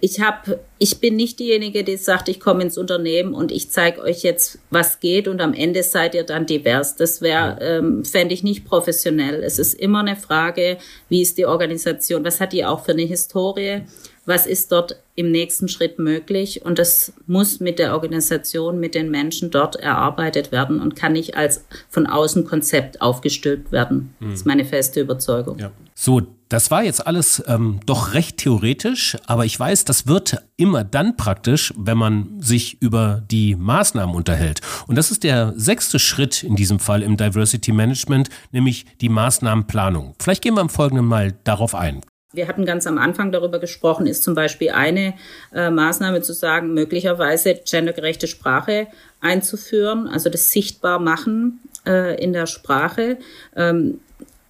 ich 0.00 0.20
habe, 0.20 0.60
ich 0.78 1.00
bin 1.00 1.16
nicht 1.16 1.38
diejenige, 1.40 1.84
die 1.84 1.96
sagt, 1.96 2.28
ich 2.28 2.40
komme 2.40 2.62
ins 2.62 2.78
Unternehmen 2.78 3.34
und 3.34 3.50
ich 3.50 3.70
zeige 3.70 4.00
euch 4.02 4.22
jetzt, 4.22 4.58
was 4.70 5.00
geht 5.00 5.28
und 5.28 5.40
am 5.40 5.54
Ende 5.54 5.82
seid 5.82 6.14
ihr 6.14 6.24
dann 6.24 6.46
divers. 6.46 6.96
Das 6.96 7.20
wäre, 7.20 7.58
ähm, 7.60 8.04
fände 8.04 8.34
ich 8.34 8.42
nicht 8.42 8.64
professionell. 8.64 9.42
Es 9.42 9.58
ist 9.58 9.74
immer 9.74 10.00
eine 10.00 10.16
Frage, 10.16 10.78
wie 11.08 11.22
ist 11.22 11.38
die 11.38 11.46
Organisation, 11.46 12.24
was 12.24 12.40
hat 12.40 12.52
die 12.52 12.64
auch 12.64 12.84
für 12.84 12.92
eine 12.92 13.02
Historie? 13.02 13.82
Was 14.28 14.46
ist 14.46 14.70
dort 14.70 14.96
im 15.14 15.32
nächsten 15.32 15.68
Schritt 15.68 15.98
möglich. 15.98 16.64
Und 16.64 16.78
das 16.78 17.12
muss 17.26 17.58
mit 17.58 17.78
der 17.78 17.94
Organisation, 17.94 18.78
mit 18.78 18.94
den 18.94 19.10
Menschen 19.10 19.50
dort 19.50 19.76
erarbeitet 19.76 20.52
werden 20.52 20.80
und 20.80 20.94
kann 20.94 21.14
nicht 21.14 21.36
als 21.36 21.64
von 21.88 22.06
außen 22.06 22.44
Konzept 22.44 23.00
aufgestülpt 23.00 23.72
werden. 23.72 24.14
Das 24.20 24.34
ist 24.34 24.46
meine 24.46 24.64
feste 24.64 25.00
Überzeugung. 25.00 25.58
Ja. 25.58 25.72
So, 25.94 26.22
das 26.48 26.70
war 26.70 26.84
jetzt 26.84 27.06
alles 27.06 27.42
ähm, 27.46 27.80
doch 27.84 28.14
recht 28.14 28.36
theoretisch, 28.36 29.16
aber 29.26 29.44
ich 29.44 29.58
weiß, 29.58 29.84
das 29.84 30.06
wird 30.06 30.36
immer 30.56 30.84
dann 30.84 31.16
praktisch, 31.16 31.74
wenn 31.76 31.98
man 31.98 32.40
sich 32.40 32.80
über 32.80 33.22
die 33.30 33.56
Maßnahmen 33.56 34.14
unterhält. 34.14 34.60
Und 34.86 34.96
das 34.96 35.10
ist 35.10 35.24
der 35.24 35.52
sechste 35.56 35.98
Schritt 35.98 36.44
in 36.44 36.54
diesem 36.54 36.78
Fall 36.78 37.02
im 37.02 37.16
Diversity 37.16 37.72
Management, 37.72 38.30
nämlich 38.52 38.86
die 39.00 39.08
Maßnahmenplanung. 39.08 40.14
Vielleicht 40.20 40.42
gehen 40.42 40.54
wir 40.54 40.60
im 40.60 40.68
Folgenden 40.68 41.06
mal 41.06 41.34
darauf 41.44 41.74
ein. 41.74 42.02
Wir 42.34 42.46
hatten 42.46 42.66
ganz 42.66 42.86
am 42.86 42.98
Anfang 42.98 43.32
darüber 43.32 43.58
gesprochen, 43.58 44.06
ist 44.06 44.22
zum 44.22 44.34
Beispiel 44.34 44.68
eine 44.68 45.14
äh, 45.54 45.70
Maßnahme 45.70 46.20
zu 46.20 46.34
sagen, 46.34 46.74
möglicherweise 46.74 47.54
gendergerechte 47.54 48.26
Sprache 48.26 48.88
einzuführen, 49.22 50.06
also 50.08 50.28
das 50.28 50.52
sichtbar 50.52 50.98
machen 50.98 51.60
äh, 51.86 52.22
in 52.22 52.34
der 52.34 52.44
Sprache. 52.44 53.16
Ähm, 53.56 54.00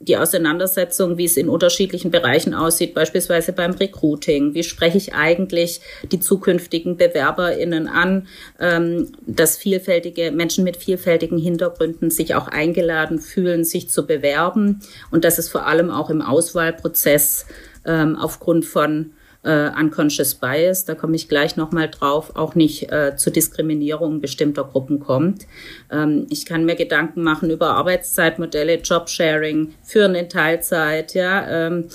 die 0.01 0.17
Auseinandersetzung, 0.17 1.19
wie 1.19 1.25
es 1.25 1.37
in 1.37 1.49
unterschiedlichen 1.49 2.11
Bereichen 2.11 2.55
aussieht, 2.55 2.95
beispielsweise 2.95 3.53
beim 3.53 3.73
Recruiting. 3.73 4.55
Wie 4.55 4.63
spreche 4.63 4.97
ich 4.97 5.15
eigentlich 5.15 5.81
die 6.13 6.21
zukünftigen 6.21 6.97
BewerberInnen 6.97 7.89
an, 7.89 8.29
ähm, 8.61 9.13
dass 9.27 9.57
vielfältige 9.57 10.31
Menschen 10.31 10.63
mit 10.63 10.77
vielfältigen 10.77 11.39
Hintergründen 11.39 12.11
sich 12.11 12.35
auch 12.35 12.49
eingeladen 12.49 13.19
fühlen, 13.19 13.65
sich 13.65 13.89
zu 13.89 14.07
bewerben 14.07 14.81
und 15.11 15.25
dass 15.25 15.39
es 15.39 15.49
vor 15.49 15.67
allem 15.67 15.91
auch 15.91 16.11
im 16.11 16.23
Auswahlprozess 16.23 17.47
ähm, 17.89 18.17
aufgrund 18.17 18.65
von 18.65 19.13
äh, 19.45 19.71
Unconscious 19.71 20.35
Bias, 20.35 20.85
da 20.85 20.95
komme 20.95 21.17
ich 21.17 21.29
gleich 21.29 21.57
nochmal 21.57 21.89
drauf, 21.89 22.33
auch 22.35 22.55
nicht 22.55 22.93
äh, 22.93 23.17
zur 23.17 23.33
Diskriminierung 23.33 24.21
bestimmter 24.21 24.65
Gruppen 24.65 25.01
kommt. 25.01 25.47
Ähm, 25.91 26.27
ich 26.29 26.45
kann 26.45 26.65
mir 26.65 26.77
Gedanken 26.77 27.23
machen 27.23 27.51
über 27.51 27.71
Arbeitszeitmodelle, 27.71 28.81
Jobsharing, 28.81 29.75
Führen 29.83 30.15
in 30.15 30.29
Teilzeit. 30.29 31.15
Ja, 31.15 31.67
ähm, 31.67 31.89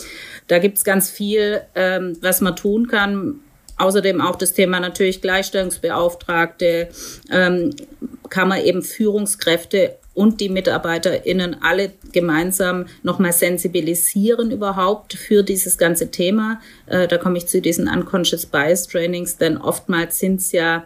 da 0.47 0.59
gibt's 0.59 0.83
ganz 0.83 1.09
viel, 1.09 1.61
ähm, 1.75 2.17
was 2.21 2.41
man 2.41 2.55
tun 2.55 2.87
kann. 2.87 3.39
Außerdem 3.77 4.21
auch 4.21 4.35
das 4.35 4.53
Thema 4.53 4.79
natürlich 4.79 5.21
Gleichstellungsbeauftragte, 5.21 6.89
ähm, 7.31 7.71
kann 8.29 8.47
man 8.47 8.61
eben 8.61 8.83
Führungskräfte 8.83 9.95
und 10.13 10.41
die 10.41 10.49
MitarbeiterInnen 10.49 11.57
alle 11.61 11.91
gemeinsam 12.11 12.85
nochmal 13.01 13.33
sensibilisieren 13.33 14.51
überhaupt 14.51 15.13
für 15.13 15.43
dieses 15.43 15.77
ganze 15.77 16.11
Thema. 16.11 16.61
Äh, 16.85 17.07
da 17.07 17.17
komme 17.17 17.37
ich 17.37 17.47
zu 17.47 17.61
diesen 17.61 17.87
Unconscious 17.87 18.45
Bias 18.45 18.87
Trainings, 18.87 19.37
denn 19.37 19.57
oftmals 19.57 20.19
sind 20.19 20.39
es 20.39 20.51
ja 20.51 20.85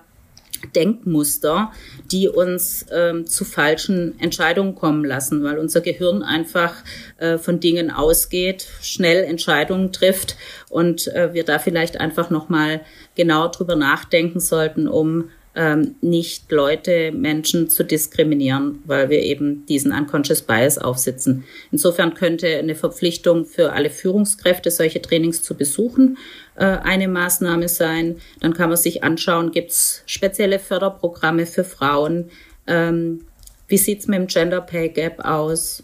Denkmuster, 0.76 1.72
die 2.12 2.28
uns 2.30 2.86
ähm, 2.92 3.28
zu 3.28 3.46
falschen 3.46 4.20
Entscheidungen 4.20 4.76
kommen 4.76 5.06
lassen, 5.06 5.44
weil 5.44 5.60
unser 5.60 5.82
Gehirn 5.82 6.24
einfach 6.24 6.74
äh, 7.18 7.38
von 7.38 7.60
Dingen 7.60 7.92
ausgeht, 7.92 8.68
schnell 8.82 9.24
Entscheidungen 9.24 9.92
trifft 9.92 10.36
und 10.70 11.08
äh, 11.10 11.34
wir 11.34 11.44
da 11.44 11.60
vielleicht 11.60 12.00
einfach 12.00 12.30
noch 12.30 12.50
mal 12.50 12.82
genau 13.16 13.48
drüber 13.50 13.76
nachdenken 13.76 14.40
sollten, 14.40 14.88
um 14.88 15.30
ähm, 15.58 15.96
nicht 16.02 16.52
Leute, 16.52 17.12
Menschen 17.12 17.68
zu 17.68 17.84
diskriminieren, 17.84 18.80
weil 18.86 19.10
wir 19.10 19.24
eben 19.24 19.66
diesen 19.66 19.92
Unconscious 19.92 20.44
Bias 20.44 20.78
aufsitzen. 20.78 21.46
Insofern 21.72 22.14
könnte 22.14 22.48
eine 22.48 22.76
Verpflichtung 22.76 23.46
für 23.46 23.74
alle 23.74 23.90
Führungskräfte, 23.90 24.70
solche 24.70 25.02
Trainings 25.02 25.42
zu 25.42 25.56
besuchen, 25.56 26.18
äh, 26.56 26.66
eine 26.66 27.08
Maßnahme 27.08 27.68
sein. 27.70 28.18
Dann 28.40 28.54
kann 28.54 28.70
man 28.70 28.78
sich 28.78 29.04
anschauen, 29.04 29.52
gibt 29.52 29.72
es 29.72 30.04
spezielle 30.06 30.60
Förderprogramme 30.60 31.48
für 31.48 31.64
Frauen? 31.64 32.30
Ähm, 32.68 33.26
wie 33.68 33.78
sieht's 33.78 34.08
mit 34.08 34.20
dem 34.20 34.28
Gender 34.28 34.62
Pay 34.62 34.90
Gap 34.90 35.26
aus? 35.26 35.84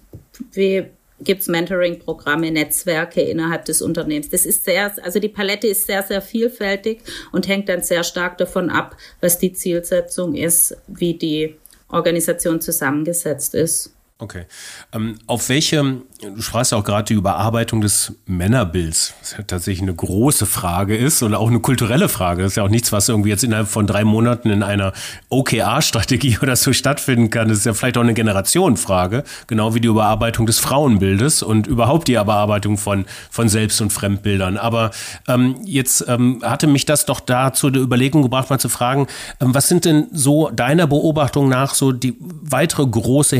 Wie 0.51 0.85
gibt 1.23 1.41
es 1.41 1.47
Mentoring-Programme, 1.47 2.51
Netzwerke 2.51 3.21
innerhalb 3.21 3.65
des 3.65 3.81
Unternehmens. 3.81 4.29
Das 4.29 4.45
ist 4.45 4.63
sehr, 4.63 4.91
also 5.03 5.19
die 5.19 5.29
Palette 5.29 5.67
ist 5.67 5.87
sehr, 5.87 6.03
sehr 6.03 6.21
vielfältig 6.21 7.01
und 7.31 7.47
hängt 7.47 7.69
dann 7.69 7.81
sehr 7.81 8.03
stark 8.03 8.37
davon 8.37 8.69
ab, 8.69 8.97
was 9.21 9.39
die 9.39 9.53
Zielsetzung 9.53 10.35
ist, 10.35 10.75
wie 10.87 11.15
die 11.15 11.55
Organisation 11.89 12.61
zusammengesetzt 12.61 13.55
ist. 13.55 13.93
Okay. 14.19 14.45
Ähm, 14.93 15.17
auf 15.27 15.49
welche 15.49 16.03
Du 16.23 16.41
sprachst 16.41 16.71
ja 16.71 16.77
auch 16.77 16.83
gerade 16.83 17.05
die 17.05 17.13
Überarbeitung 17.13 17.81
des 17.81 18.13
Männerbilds, 18.25 19.13
was 19.19 19.31
ja 19.33 19.43
tatsächlich 19.43 19.81
eine 19.81 19.93
große 19.93 20.45
Frage 20.45 20.95
ist 20.95 21.21
und 21.21 21.33
auch 21.35 21.49
eine 21.49 21.59
kulturelle 21.59 22.07
Frage. 22.07 22.43
Das 22.43 22.53
ist 22.53 22.55
ja 22.55 22.63
auch 22.63 22.69
nichts, 22.69 22.91
was 22.91 23.09
irgendwie 23.09 23.29
jetzt 23.29 23.43
innerhalb 23.43 23.67
von 23.67 23.87
drei 23.87 24.05
Monaten 24.05 24.49
in 24.49 24.63
einer 24.63 24.93
OKR-Strategie 25.29 26.37
oder 26.41 26.55
so 26.55 26.71
stattfinden 26.71 27.29
kann. 27.29 27.49
Das 27.49 27.57
ist 27.57 27.65
ja 27.65 27.73
vielleicht 27.73 27.97
auch 27.97 28.03
eine 28.03 28.13
Generationenfrage, 28.13 29.23
genau 29.47 29.75
wie 29.75 29.81
die 29.81 29.87
Überarbeitung 29.87 30.45
des 30.45 30.59
Frauenbildes 30.59 31.43
und 31.43 31.67
überhaupt 31.67 32.07
die 32.07 32.13
Überarbeitung 32.13 32.77
von, 32.77 33.05
von 33.29 33.49
Selbst- 33.49 33.81
und 33.81 33.91
Fremdbildern. 33.91 34.57
Aber 34.57 34.91
ähm, 35.27 35.57
jetzt 35.65 36.05
ähm, 36.07 36.41
hatte 36.43 36.67
mich 36.67 36.85
das 36.85 37.05
doch 37.05 37.19
dazu 37.19 37.69
der 37.69 37.81
Überlegung 37.81 38.21
gebracht, 38.21 38.49
mal 38.49 38.59
zu 38.59 38.69
fragen, 38.69 39.07
ähm, 39.41 39.53
was 39.53 39.67
sind 39.67 39.83
denn 39.83 40.07
so 40.13 40.49
deiner 40.49 40.87
Beobachtung 40.87 41.49
nach 41.49 41.73
so 41.73 41.91
die 41.91 42.15
weitere 42.19 42.85
große 42.85 43.37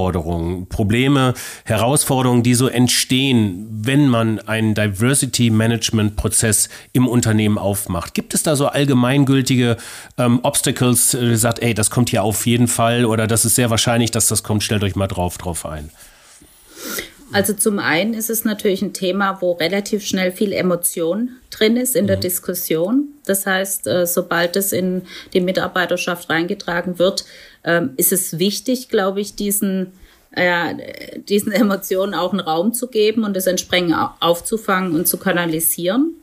Herausforderungen, 0.00 0.66
Probleme, 0.66 1.34
Herausforderungen, 1.64 1.90
Herausforderungen, 1.90 2.42
die 2.42 2.54
so 2.54 2.68
entstehen, 2.68 3.66
wenn 3.70 4.08
man 4.08 4.38
einen 4.40 4.74
Diversity 4.74 5.50
Management 5.50 6.16
Prozess 6.16 6.68
im 6.92 7.08
Unternehmen 7.08 7.58
aufmacht? 7.58 8.14
Gibt 8.14 8.34
es 8.34 8.42
da 8.42 8.56
so 8.56 8.66
allgemeingültige 8.66 9.76
ähm, 10.18 10.40
Obstacles, 10.42 11.14
äh, 11.14 11.36
sagt, 11.36 11.60
ey, 11.60 11.74
das 11.74 11.90
kommt 11.90 12.10
hier 12.10 12.22
auf 12.22 12.46
jeden 12.46 12.68
Fall 12.68 13.04
oder 13.04 13.26
das 13.26 13.44
ist 13.44 13.54
sehr 13.54 13.70
wahrscheinlich, 13.70 14.10
dass 14.10 14.28
das 14.28 14.42
kommt, 14.42 14.62
stellt 14.62 14.82
euch 14.82 14.96
mal 14.96 15.08
drauf, 15.08 15.38
drauf 15.38 15.66
ein? 15.66 15.90
Also 17.32 17.52
zum 17.52 17.78
einen 17.78 18.14
ist 18.14 18.28
es 18.28 18.44
natürlich 18.44 18.82
ein 18.82 18.92
Thema, 18.92 19.40
wo 19.40 19.52
relativ 19.52 20.04
schnell 20.04 20.32
viel 20.32 20.52
Emotion 20.52 21.30
drin 21.50 21.76
ist 21.76 21.94
in 21.94 22.06
der 22.06 22.16
mhm. 22.16 22.22
Diskussion. 22.22 23.08
Das 23.24 23.46
heißt, 23.46 23.86
äh, 23.86 24.06
sobald 24.06 24.56
es 24.56 24.72
in 24.72 25.02
die 25.32 25.40
Mitarbeiterschaft 25.40 26.28
reingetragen 26.28 26.98
wird, 26.98 27.24
ähm, 27.64 27.90
ist 27.96 28.12
es 28.12 28.38
wichtig, 28.38 28.88
glaube 28.88 29.20
ich, 29.20 29.34
diesen 29.34 29.92
ja, 30.36 30.72
diesen 31.28 31.50
Emotionen 31.50 32.14
auch 32.14 32.30
einen 32.30 32.38
Raum 32.38 32.72
zu 32.72 32.86
geben 32.86 33.24
und 33.24 33.36
es 33.36 33.48
entsprechend 33.48 33.96
aufzufangen 34.20 34.94
und 34.94 35.08
zu 35.08 35.16
kanalisieren 35.16 36.14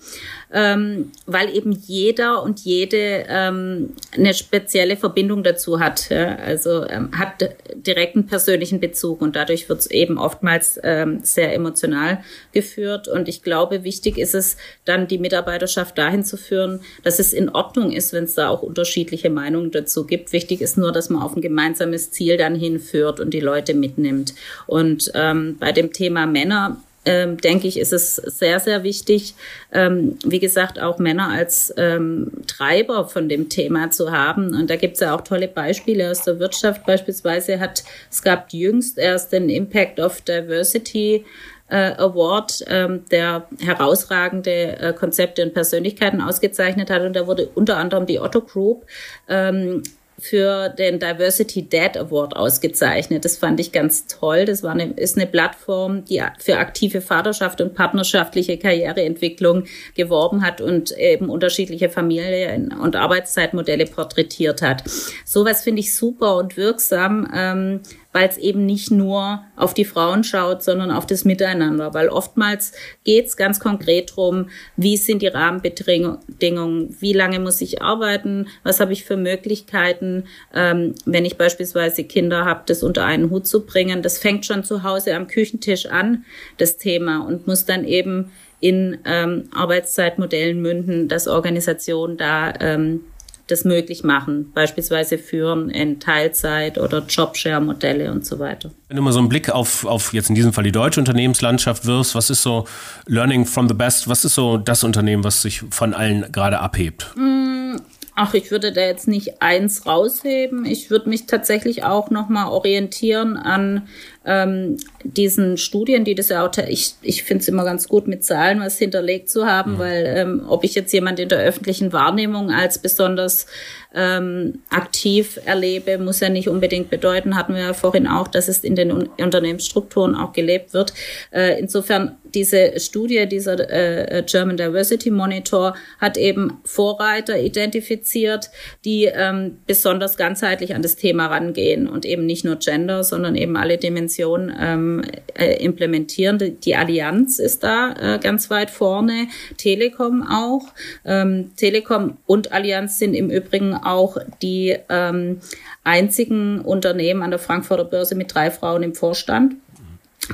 ähm, 0.53 1.11
weil 1.25 1.53
eben 1.55 1.71
jeder 1.71 2.41
und 2.41 2.61
jede 2.61 3.25
ähm, 3.27 3.93
eine 4.15 4.33
spezielle 4.33 4.95
Verbindung 4.95 5.43
dazu 5.43 5.79
hat. 5.79 6.09
Ja? 6.09 6.35
Also 6.35 6.87
ähm, 6.87 7.09
hat 7.17 7.49
direkten 7.75 8.27
persönlichen 8.27 8.79
Bezug 8.79 9.21
und 9.21 9.35
dadurch 9.35 9.67
wird 9.67 9.79
es 9.79 9.91
eben 9.91 10.17
oftmals 10.17 10.79
ähm, 10.83 11.19
sehr 11.23 11.53
emotional 11.53 12.23
geführt. 12.53 13.07
Und 13.07 13.27
ich 13.27 13.43
glaube, 13.43 13.83
wichtig 13.83 14.17
ist 14.17 14.35
es 14.35 14.57
dann, 14.85 15.07
die 15.07 15.17
Mitarbeiterschaft 15.17 15.97
dahin 15.97 16.23
zu 16.23 16.37
führen, 16.37 16.79
dass 17.03 17.19
es 17.19 17.33
in 17.33 17.49
Ordnung 17.49 17.91
ist, 17.91 18.13
wenn 18.13 18.23
es 18.23 18.35
da 18.35 18.49
auch 18.49 18.61
unterschiedliche 18.61 19.29
Meinungen 19.29 19.71
dazu 19.71 20.05
gibt. 20.05 20.31
Wichtig 20.31 20.61
ist 20.61 20.77
nur, 20.77 20.91
dass 20.91 21.09
man 21.09 21.21
auf 21.21 21.35
ein 21.35 21.41
gemeinsames 21.41 22.11
Ziel 22.11 22.37
dann 22.37 22.55
hinführt 22.55 23.19
und 23.19 23.33
die 23.33 23.41
Leute 23.41 23.73
mitnimmt. 23.73 24.33
Und 24.65 25.11
ähm, 25.13 25.57
bei 25.59 25.71
dem 25.73 25.91
Thema 25.91 26.25
Männer 26.25 26.77
ähm, 27.07 27.37
denke 27.37 27.67
ich, 27.67 27.79
ist 27.79 27.93
es 27.93 28.15
sehr, 28.17 28.59
sehr 28.59 28.83
wichtig, 28.83 29.33
ähm, 29.71 30.19
wie 30.25 30.39
gesagt, 30.39 30.79
auch 30.79 30.99
Männer 30.99 31.29
als 31.29 31.73
ähm, 31.77 32.31
Treiber 32.47 33.07
von 33.07 33.29
dem 33.29 33.47
Thema 33.47 33.89
zu 33.91 34.11
haben. 34.11 34.53
Und 34.53 34.69
da 34.69 34.75
gibt 34.75 34.95
es 34.95 34.99
ja 34.99 35.15
auch 35.15 35.21
tolle 35.21 35.47
Beispiele 35.47 36.11
aus 36.11 36.23
der 36.23 36.39
Wirtschaft. 36.39 36.85
Beispielsweise 36.85 37.59
hat 37.59 37.83
es 38.11 38.21
gab 38.21 38.51
jüngst 38.51 38.97
erst 38.97 39.31
den 39.31 39.49
Impact 39.49 39.99
of 40.01 40.19
Diversity 40.21 41.25
äh, 41.69 41.93
Award, 41.97 42.65
ähm, 42.67 43.05
der 43.09 43.47
herausragende 43.59 44.77
äh, 44.79 44.93
Konzepte 44.93 45.43
und 45.43 45.53
Persönlichkeiten 45.53 46.21
ausgezeichnet 46.21 46.89
hat. 46.89 47.03
Und 47.03 47.15
da 47.15 47.25
wurde 47.25 47.47
unter 47.55 47.77
anderem 47.77 48.05
die 48.05 48.19
Otto 48.19 48.41
Group 48.41 48.85
ähm, 49.29 49.83
für 50.19 50.69
den 50.69 50.99
Diversity 50.99 51.69
Dad 51.69 51.95
Award 51.95 52.35
ausgezeichnet. 52.35 53.23
Das 53.23 53.37
fand 53.37 53.59
ich 53.59 53.71
ganz 53.71 54.07
toll. 54.07 54.45
Das 54.45 54.63
war 54.63 54.71
eine, 54.71 54.91
ist 54.93 55.15
eine 55.15 55.27
Plattform, 55.27 56.05
die 56.05 56.21
für 56.39 56.57
aktive 56.57 57.01
Vaterschaft 57.01 57.61
und 57.61 57.75
partnerschaftliche 57.75 58.57
Karriereentwicklung 58.57 59.65
geworben 59.95 60.43
hat 60.43 60.59
und 60.59 60.91
eben 60.97 61.29
unterschiedliche 61.29 61.89
Familien- 61.89 62.73
und 62.73 62.95
Arbeitszeitmodelle 62.95 63.85
porträtiert 63.85 64.61
hat. 64.61 64.83
Sowas 65.23 65.63
finde 65.63 65.81
ich 65.81 65.95
super 65.95 66.37
und 66.37 66.57
wirksam. 66.57 67.31
Ähm, 67.33 67.81
weil 68.17 68.29
es 68.29 68.37
eben 68.39 68.65
nicht 68.65 68.89
nur 68.89 69.43
auf 69.55 69.75
die 69.75 69.85
Frauen 69.85 70.23
schaut, 70.23 70.63
sondern 70.63 70.89
auf 70.89 71.05
das 71.05 71.23
Miteinander. 71.23 71.93
Weil 71.93 72.09
oftmals 72.09 72.71
geht 73.03 73.27
es 73.27 73.37
ganz 73.37 73.59
konkret 73.59 74.09
darum, 74.09 74.49
wie 74.75 74.97
sind 74.97 75.21
die 75.21 75.27
Rahmenbedingungen, 75.27 76.97
wie 76.99 77.13
lange 77.13 77.39
muss 77.39 77.61
ich 77.61 77.83
arbeiten, 77.83 78.47
was 78.63 78.79
habe 78.79 78.91
ich 78.91 79.05
für 79.05 79.17
Möglichkeiten, 79.17 80.23
ähm, 80.51 80.95
wenn 81.05 81.25
ich 81.25 81.37
beispielsweise 81.37 82.05
Kinder 82.05 82.43
habe, 82.43 82.63
das 82.65 82.81
unter 82.81 83.05
einen 83.05 83.29
Hut 83.29 83.45
zu 83.45 83.67
bringen. 83.67 84.01
Das 84.01 84.17
fängt 84.17 84.47
schon 84.47 84.63
zu 84.63 84.81
Hause 84.81 85.13
am 85.13 85.27
Küchentisch 85.27 85.85
an, 85.85 86.25
das 86.57 86.77
Thema, 86.77 87.19
und 87.19 87.45
muss 87.45 87.65
dann 87.65 87.85
eben 87.85 88.31
in 88.59 88.97
ähm, 89.05 89.43
Arbeitszeitmodellen 89.53 90.59
münden, 90.59 91.07
dass 91.07 91.27
Organisationen 91.27 92.17
da 92.17 92.51
ähm, 92.61 93.01
das 93.47 93.63
möglich 93.63 94.03
machen, 94.03 94.51
beispielsweise 94.53 95.17
führen 95.17 95.69
in 95.69 95.99
Teilzeit 95.99 96.77
oder 96.77 97.05
Jobshare-Modelle 97.07 98.11
und 98.11 98.25
so 98.25 98.39
weiter. 98.39 98.71
Wenn 98.89 98.97
du 98.97 99.03
mal 99.03 99.13
so 99.13 99.19
einen 99.19 99.29
Blick 99.29 99.49
auf, 99.49 99.85
auf 99.85 100.13
jetzt 100.13 100.29
in 100.29 100.35
diesem 100.35 100.53
Fall 100.53 100.63
die 100.63 100.71
deutsche 100.71 100.99
Unternehmenslandschaft 100.99 101.85
wirfst, 101.85 102.13
was 102.13 102.29
ist 102.29 102.43
so 102.43 102.65
Learning 103.05 103.45
from 103.45 103.67
the 103.67 103.73
Best, 103.73 104.07
was 104.07 104.25
ist 104.25 104.35
so 104.35 104.57
das 104.57 104.83
Unternehmen, 104.83 105.23
was 105.23 105.41
sich 105.41 105.63
von 105.71 105.93
allen 105.93 106.31
gerade 106.31 106.59
abhebt? 106.59 107.11
Mm, 107.15 107.77
ach, 108.15 108.33
ich 108.33 108.51
würde 108.51 108.73
da 108.73 108.81
jetzt 108.81 109.07
nicht 109.07 109.41
eins 109.41 109.85
rausheben. 109.85 110.65
Ich 110.65 110.89
würde 110.89 111.07
mich 111.07 111.25
tatsächlich 111.25 111.83
auch 111.83 112.09
nochmal 112.09 112.49
orientieren 112.49 113.37
an 113.37 113.87
ähm, 114.27 114.75
diesen 115.05 115.57
Studien, 115.57 116.03
die 116.03 116.13
das 116.13 116.27
ja 116.27 116.45
auch, 116.45 116.51
ich, 116.67 116.95
ich 117.01 117.23
finde 117.23 117.41
es 117.41 117.47
immer 117.47 117.63
ganz 117.63 117.87
gut, 117.87 118.07
mit 118.07 118.25
Zahlen 118.25 118.59
was 118.59 118.77
hinterlegt 118.77 119.29
zu 119.29 119.45
haben, 119.45 119.75
mhm. 119.75 119.79
weil 119.79 120.05
ähm, 120.05 120.41
ob 120.49 120.65
ich 120.65 120.75
jetzt 120.75 120.91
jemand 120.91 121.19
in 121.19 121.29
der 121.29 121.39
öffentlichen 121.39 121.93
Wahrnehmung 121.93 122.51
als 122.51 122.77
besonders 122.77 123.47
ähm, 123.95 124.59
aktiv 124.69 125.39
erlebe, 125.45 125.97
muss 125.97 126.19
ja 126.19 126.27
nicht 126.27 126.49
unbedingt 126.49 126.89
bedeuten, 126.89 127.37
hatten 127.37 127.55
wir 127.55 127.61
ja 127.61 127.73
vorhin 127.73 128.05
auch, 128.05 128.27
dass 128.27 128.49
es 128.49 128.59
in 128.65 128.75
den 128.75 128.91
Unternehmensstrukturen 128.91 130.13
auch 130.13 130.33
gelebt 130.33 130.73
wird. 130.73 130.93
Äh, 131.31 131.57
insofern 131.59 132.17
diese 132.33 132.77
Studie, 132.81 133.25
dieser 133.27 133.57
äh, 133.69 134.23
German 134.23 134.57
Diversity 134.57 135.09
Monitor 135.09 135.75
hat 135.99 136.17
eben 136.17 136.59
Vorreiter 136.65 137.39
identifiziert, 137.39 138.49
die 138.83 139.05
ähm, 139.05 139.59
besonders 139.65 140.17
ganzheitlich 140.17 140.75
an 140.75 140.81
das 140.81 140.97
Thema 140.97 141.27
rangehen 141.27 141.87
und 141.87 142.05
eben 142.05 142.25
nicht 142.25 142.43
nur 142.43 142.57
Gender, 142.57 143.05
sondern 143.05 143.35
eben 143.35 143.55
alle 143.55 143.77
Dimensionen 143.77 144.16
ähm, 144.25 145.03
äh, 145.35 145.63
implementieren. 145.63 146.37
Die, 146.37 146.51
die, 146.51 146.75
Allianz 146.75 147.39
ist 147.39 147.63
da 147.63 147.93
äh, 147.93 148.19
ganz 148.19 148.49
weit 148.49 148.69
vorne, 148.69 149.27
Telekom 149.57 150.23
auch. 150.27 150.73
Ähm, 151.05 151.51
Telekom 151.55 152.17
und 152.25 152.51
Allianz 152.51 152.99
sind 152.99 153.13
im 153.13 153.29
Übrigen 153.29 153.73
auch 153.73 154.17
die 154.41 154.75
ähm, 154.89 155.39
einzigen 155.83 156.61
Unternehmen 156.61 157.23
an 157.23 157.31
der 157.31 157.39
Frankfurter 157.39 157.85
Börse 157.85 158.15
mit 158.15 158.33
drei 158.33 158.51
Frauen 158.51 158.83
im 158.83 158.95
Vorstand. 158.95 159.55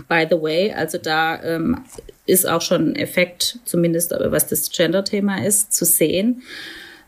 By 0.08 0.26
the 0.30 0.42
way, 0.42 0.72
also 0.72 0.98
da 0.98 1.42
ähm, 1.44 1.84
ist 2.26 2.48
auch 2.48 2.62
schon 2.62 2.92
ein 2.92 2.96
Effekt, 2.96 3.60
zumindest 3.66 4.12
was 4.12 4.48
das 4.48 4.72
Gender-Thema 4.72 5.46
ist, 5.46 5.74
zu 5.74 5.86
sehen. 5.86 6.42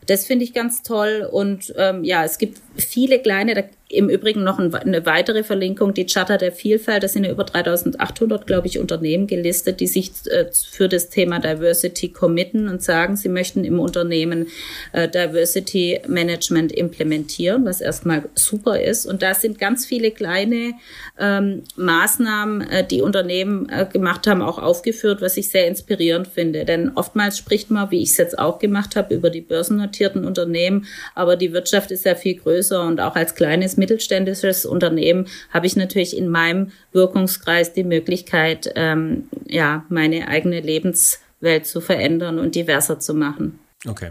Das 0.06 0.24
finde 0.24 0.44
ich 0.44 0.54
ganz 0.54 0.82
toll. 0.82 1.28
Und 1.30 1.74
ähm, 1.76 2.04
ja, 2.04 2.24
es 2.24 2.38
gibt 2.38 2.60
viele 2.76 3.20
kleine, 3.20 3.54
da 3.54 3.62
im 3.88 4.08
Übrigen 4.08 4.42
noch 4.42 4.58
eine 4.58 5.06
weitere 5.06 5.44
Verlinkung, 5.44 5.94
die 5.94 6.06
Charta 6.06 6.38
der 6.38 6.50
Vielfalt. 6.50 7.04
Da 7.04 7.08
sind 7.08 7.24
ja 7.24 7.30
über 7.30 7.44
3800, 7.44 8.44
glaube 8.44 8.66
ich, 8.66 8.80
Unternehmen 8.80 9.28
gelistet, 9.28 9.78
die 9.78 9.86
sich 9.86 10.10
äh, 10.26 10.46
für 10.52 10.88
das 10.88 11.08
Thema 11.08 11.38
Diversity 11.38 12.08
committen 12.08 12.68
und 12.68 12.82
sagen, 12.82 13.16
sie 13.16 13.28
möchten 13.28 13.64
im 13.64 13.78
Unternehmen 13.78 14.48
äh, 14.92 15.08
Diversity 15.08 16.00
Management 16.08 16.72
implementieren, 16.72 17.64
was 17.64 17.80
erstmal 17.80 18.24
super 18.34 18.80
ist. 18.80 19.06
Und 19.06 19.22
da 19.22 19.34
sind 19.34 19.60
ganz 19.60 19.86
viele 19.86 20.10
kleine 20.10 20.74
ähm, 21.16 21.62
Maßnahmen, 21.76 22.62
äh, 22.62 22.84
die 22.84 23.02
Unternehmen 23.02 23.68
äh, 23.68 23.86
gemacht 23.86 24.26
haben, 24.26 24.42
auch 24.42 24.58
aufgeführt, 24.58 25.22
was 25.22 25.36
ich 25.36 25.48
sehr 25.48 25.68
inspirierend 25.68 26.26
finde. 26.26 26.64
Denn 26.64 26.90
oftmals 26.96 27.38
spricht 27.38 27.70
man, 27.70 27.92
wie 27.92 28.02
ich 28.02 28.10
es 28.10 28.16
jetzt 28.16 28.36
auch 28.36 28.58
gemacht 28.58 28.96
habe, 28.96 29.14
über 29.14 29.30
die 29.30 29.42
börsennotierten 29.42 30.24
Unternehmen, 30.24 30.86
aber 31.14 31.36
die 31.36 31.52
Wirtschaft 31.52 31.92
ist 31.92 32.04
ja 32.04 32.16
viel 32.16 32.34
größer 32.34 32.65
und 32.72 33.00
auch 33.00 33.16
als 33.16 33.34
kleines 33.34 33.76
mittelständisches 33.76 34.66
Unternehmen 34.66 35.26
habe 35.50 35.66
ich 35.66 35.76
natürlich 35.76 36.16
in 36.16 36.28
meinem 36.28 36.72
Wirkungskreis 36.92 37.72
die 37.72 37.84
Möglichkeit, 37.84 38.72
ähm, 38.74 39.28
ja, 39.46 39.84
meine 39.88 40.28
eigene 40.28 40.60
Lebenswelt 40.60 41.66
zu 41.66 41.80
verändern 41.80 42.38
und 42.38 42.54
diverser 42.54 42.98
zu 42.98 43.14
machen. 43.14 43.58
Okay, 43.88 44.10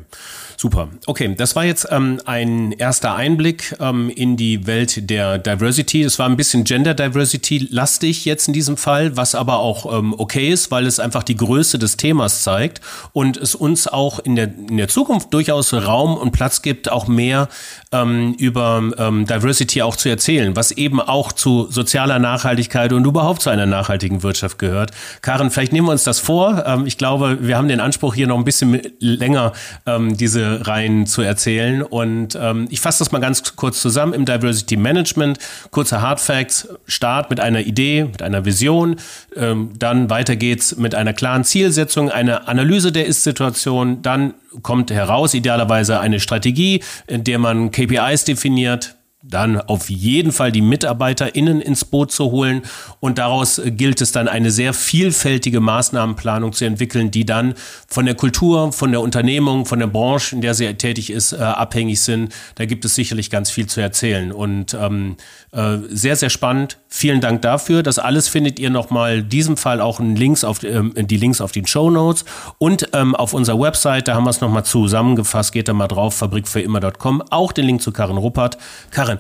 super. 0.55 0.88
Okay, 1.05 1.35
das 1.35 1.55
war 1.55 1.65
jetzt 1.65 1.88
ähm, 1.91 2.21
ein 2.25 2.71
erster 2.71 3.15
Einblick 3.15 3.75
ähm, 3.79 4.09
in 4.09 4.38
die 4.38 4.67
Welt 4.67 5.09
der 5.09 5.38
Diversity. 5.38 6.03
Es 6.03 6.17
war 6.17 6.27
ein 6.29 6.38
bisschen 6.38 6.63
Gender 6.63 6.93
Diversity 6.93 7.67
lastig 7.69 8.23
jetzt 8.23 8.47
in 8.47 8.53
diesem 8.53 8.77
Fall, 8.77 9.17
was 9.17 9.35
aber 9.35 9.59
auch 9.59 9.97
ähm, 9.97 10.13
okay 10.17 10.49
ist, 10.49 10.71
weil 10.71 10.85
es 10.85 10.99
einfach 10.99 11.23
die 11.23 11.35
Größe 11.35 11.77
des 11.77 11.97
Themas 11.97 12.43
zeigt 12.43 12.79
und 13.11 13.35
es 13.35 13.53
uns 13.53 13.88
auch 13.88 14.19
in 14.19 14.38
der, 14.38 14.45
in 14.45 14.77
der 14.77 14.88
Zukunft 14.88 15.33
durchaus 15.33 15.73
Raum 15.73 16.15
und 16.15 16.31
Platz 16.31 16.61
gibt, 16.61 16.89
auch 16.89 17.07
mehr 17.07 17.49
ähm, 17.91 18.33
über 18.38 18.81
ähm, 18.97 19.25
Diversity 19.25 19.81
auch 19.81 19.97
zu 19.97 20.07
erzählen, 20.07 20.55
was 20.55 20.71
eben 20.71 21.01
auch 21.01 21.33
zu 21.33 21.67
sozialer 21.69 22.19
Nachhaltigkeit 22.19 22.93
und 22.93 23.05
überhaupt 23.05 23.41
zu 23.41 23.49
einer 23.49 23.65
nachhaltigen 23.65 24.23
Wirtschaft 24.23 24.57
gehört. 24.57 24.91
Karin, 25.21 25.51
vielleicht 25.51 25.73
nehmen 25.73 25.88
wir 25.88 25.91
uns 25.91 26.05
das 26.05 26.19
vor. 26.19 26.63
Ähm, 26.65 26.85
ich 26.85 26.97
glaube, 26.97 27.39
wir 27.41 27.57
haben 27.57 27.67
den 27.67 27.81
Anspruch, 27.81 28.15
hier 28.15 28.27
noch 28.27 28.38
ein 28.38 28.45
bisschen 28.45 28.81
länger 28.99 29.51
ähm, 29.86 30.17
diese 30.17 30.67
Reihen 30.67 31.06
zu 31.06 31.21
erzählen. 31.21 31.82
Und 31.82 32.38
ähm, 32.39 32.67
ich 32.69 32.80
fasse 32.80 32.99
das 32.99 33.12
mal 33.12 33.19
ganz 33.19 33.56
kurz 33.56 33.82
zusammen. 33.82 34.13
Im 34.13 34.25
Diversity 34.25 34.78
Management, 34.78 35.39
kurze 35.71 36.01
Hard 36.01 36.19
Facts, 36.19 36.67
Start 36.88 37.30
mit 37.30 37.39
einer 37.39 37.62
Idee, 37.62 38.06
mit 38.06 38.21
einer 38.21 38.45
Vision. 38.45 38.97
Ähm, 39.36 39.71
dann 39.78 40.10
weiter 40.10 40.36
geht's 40.36 40.75
mit 40.78 40.95
einer 40.95 41.13
klaren 41.13 41.43
Zielsetzung, 41.43 42.10
eine 42.10 42.47
Analyse 42.47 42.91
der 42.91 43.06
Ist-Situation. 43.06 44.01
Dann 44.01 44.34
kommt 44.62 44.91
heraus 44.91 45.34
idealerweise 45.34 45.99
eine 45.99 46.19
Strategie, 46.19 46.84
in 47.08 47.23
der 47.23 47.39
man 47.39 47.71
KPIs 47.71 48.25
definiert, 48.25 48.95
dann 49.27 49.59
auf 49.59 49.89
jeden 49.89 50.31
Fall 50.31 50.51
die 50.51 50.61
MitarbeiterInnen 50.61 51.59
ins 51.59 51.83
Boot 51.83 52.11
zu 52.11 52.25
holen. 52.25 52.61
Und 52.99 53.17
daraus 53.17 53.61
gilt 53.65 54.01
es 54.01 54.11
dann 54.11 54.27
eine 54.27 54.51
sehr 54.51 54.73
vielfältige 54.73 55.59
Maßnahmenplanung 55.59 56.53
zu 56.53 56.65
entwickeln, 56.65 57.11
die 57.11 57.25
dann 57.25 57.55
von 57.88 58.05
der 58.05 58.15
Kultur, 58.15 58.71
von 58.71 58.91
der 58.91 59.01
Unternehmung, 59.01 59.65
von 59.65 59.79
der 59.79 59.88
Branche, 59.88 60.35
in 60.35 60.41
der 60.41 60.53
sie 60.53 60.71
tätig 60.75 61.09
ist, 61.09 61.33
äh, 61.33 61.38
abhängig 61.38 62.01
sind. 62.01 62.33
Da 62.55 62.65
gibt 62.65 62.85
es 62.85 62.95
sicherlich 62.95 63.29
ganz 63.29 63.49
viel 63.49 63.65
zu 63.65 63.81
erzählen. 63.81 64.31
Und 64.31 64.75
ähm, 64.79 65.17
äh, 65.51 65.77
sehr, 65.89 66.15
sehr 66.15 66.29
spannend. 66.29 66.77
Vielen 66.88 67.19
Dank 67.19 67.41
dafür. 67.41 67.81
Das 67.81 67.99
alles 67.99 68.27
findet 68.27 68.59
ihr 68.59 68.69
nochmal, 68.69 69.23
diesem 69.23 69.57
Fall 69.57 69.81
auch 69.81 69.99
in 69.99 70.15
Links 70.15 70.43
auf, 70.43 70.63
ähm, 70.63 70.93
die 70.95 71.17
Links 71.17 71.41
auf 71.41 71.51
den 71.51 71.65
Show 71.65 71.89
Notes 71.89 72.25
und 72.57 72.89
ähm, 72.93 73.15
auf 73.15 73.33
unserer 73.33 73.59
Website, 73.59 74.07
da 74.07 74.15
haben 74.15 74.25
wir 74.25 74.29
es 74.29 74.41
nochmal 74.41 74.65
zusammengefasst. 74.65 75.51
Geht 75.51 75.67
da 75.67 75.73
mal 75.73 75.88
drauf, 75.88 76.15
fabrikfürimmer.com. 76.15 77.23
Auch 77.31 77.51
den 77.51 77.65
Link 77.65 77.81
zu 77.81 77.91
Karin 77.91 78.17
Ruppert. 78.17 78.57
Karin, 78.91 79.14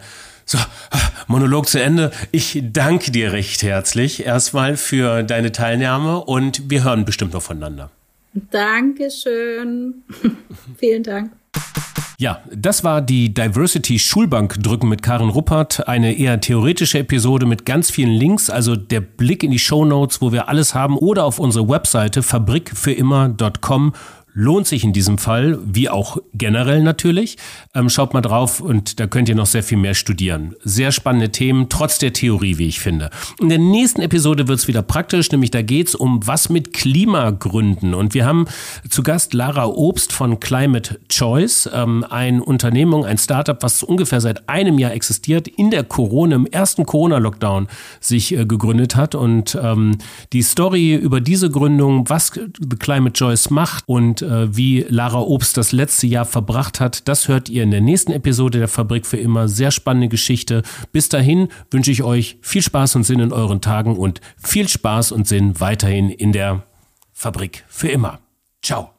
so, 0.45 0.59
Monolog 1.27 1.67
zu 1.67 1.81
Ende. 1.81 2.11
Ich 2.31 2.61
danke 2.71 3.11
dir 3.11 3.33
recht 3.33 3.63
herzlich 3.63 4.25
erstmal 4.25 4.77
für 4.77 5.23
deine 5.23 5.51
Teilnahme 5.51 6.19
und 6.19 6.69
wir 6.69 6.83
hören 6.83 7.03
bestimmt 7.03 7.33
noch 7.33 7.41
voneinander. 7.41 7.89
Dankeschön. 8.51 10.03
Vielen 10.77 11.03
Dank. 11.03 11.31
Ja, 12.17 12.41
das 12.53 12.83
war 12.83 13.01
die 13.01 13.33
Diversity 13.33 13.99
Schulbank 13.99 14.61
drücken 14.61 14.87
mit 14.87 15.01
Karin 15.01 15.29
Ruppert. 15.29 15.87
Eine 15.87 16.17
eher 16.17 16.39
theoretische 16.39 16.99
Episode 16.99 17.45
mit 17.45 17.65
ganz 17.65 17.91
vielen 17.91 18.11
Links, 18.11 18.49
also 18.49 18.75
der 18.75 19.01
Blick 19.01 19.43
in 19.43 19.51
die 19.51 19.59
Show 19.59 19.83
Notes, 19.83 20.21
wo 20.21 20.31
wir 20.31 20.47
alles 20.47 20.73
haben, 20.73 20.97
oder 20.97 21.25
auf 21.25 21.39
unsere 21.39 21.67
Webseite 21.67 22.23
fabrikfürimmer.com 22.23 23.93
lohnt 24.35 24.67
sich 24.67 24.83
in 24.83 24.91
diesem 24.91 25.17
Fall, 25.17 25.57
wie 25.65 25.89
auch 25.89 26.17
generell 26.33 26.83
natürlich. 26.83 27.37
Ähm, 27.73 27.89
schaut 27.89 28.13
mal 28.13 28.21
drauf 28.21 28.59
und 28.59 28.99
da 28.99 29.07
könnt 29.07 29.29
ihr 29.29 29.35
noch 29.35 29.45
sehr 29.45 29.63
viel 29.63 29.77
mehr 29.77 29.93
studieren. 29.93 30.55
Sehr 30.61 30.91
spannende 30.91 31.31
Themen, 31.31 31.69
trotz 31.69 31.99
der 31.99 32.11
Theorie, 32.11 32.57
wie 32.57 32.67
ich 32.67 32.81
finde. 32.81 33.09
In 33.39 33.47
der 33.47 33.59
nächsten 33.59 34.01
Episode 34.01 34.49
wird 34.49 34.59
es 34.59 34.67
wieder 34.67 34.81
praktisch, 34.81 35.31
nämlich 35.31 35.51
da 35.51 35.61
geht 35.61 35.87
es 35.87 35.95
um 35.95 36.19
was 36.27 36.49
mit 36.49 36.73
Klimagründen. 36.73 37.93
Und 37.93 38.13
wir 38.13 38.25
haben 38.25 38.45
zu 38.89 39.03
Gast 39.03 39.33
Lara 39.33 39.67
Obst 39.67 40.11
von 40.11 40.41
Climate 40.41 40.99
Choice, 41.07 41.69
ähm, 41.73 42.05
ein 42.09 42.41
Unternehmung, 42.41 43.05
ein 43.05 43.17
Startup, 43.17 43.63
was 43.63 43.83
ungefähr 43.83 44.19
seit 44.19 44.49
einem 44.49 44.77
Jahr 44.77 44.91
existiert, 44.91 45.47
in 45.47 45.71
der 45.71 45.85
Corona, 45.85 46.35
im 46.35 46.45
ersten 46.45 46.85
Corona-Lockdown 46.85 47.69
sich 48.01 48.33
äh, 48.33 48.45
gegründet 48.45 48.97
hat. 48.97 49.15
Und 49.15 49.57
ähm, 49.61 49.97
die 50.33 50.41
Story 50.41 50.95
über 50.95 51.21
diese 51.21 51.49
Gründung, 51.49 52.09
was 52.09 52.33
Climate 52.79 53.13
Choice 53.13 53.49
macht 53.49 53.85
und 53.87 54.24
äh, 54.25 54.55
wie 54.55 54.85
Lara 54.89 55.19
Obst 55.19 55.57
das 55.57 55.71
letzte 55.71 56.07
Jahr 56.07 56.25
verbracht 56.25 56.79
hat. 56.79 57.07
Das 57.07 57.27
hört 57.27 57.49
ihr 57.49 57.63
in 57.63 57.71
der 57.71 57.81
nächsten 57.81 58.11
Episode 58.11 58.59
der 58.59 58.67
Fabrik 58.67 59.05
für 59.05 59.17
immer. 59.17 59.47
Sehr 59.47 59.71
spannende 59.71 60.09
Geschichte. 60.09 60.63
Bis 60.91 61.09
dahin 61.09 61.49
wünsche 61.71 61.91
ich 61.91 62.03
euch 62.03 62.37
viel 62.41 62.61
Spaß 62.61 62.95
und 62.95 63.03
Sinn 63.03 63.19
in 63.19 63.31
euren 63.31 63.61
Tagen 63.61 63.95
und 63.97 64.21
viel 64.37 64.67
Spaß 64.67 65.11
und 65.11 65.27
Sinn 65.27 65.59
weiterhin 65.59 66.09
in 66.09 66.31
der 66.31 66.63
Fabrik 67.13 67.63
für 67.67 67.89
immer. 67.89 68.19
Ciao. 68.61 68.94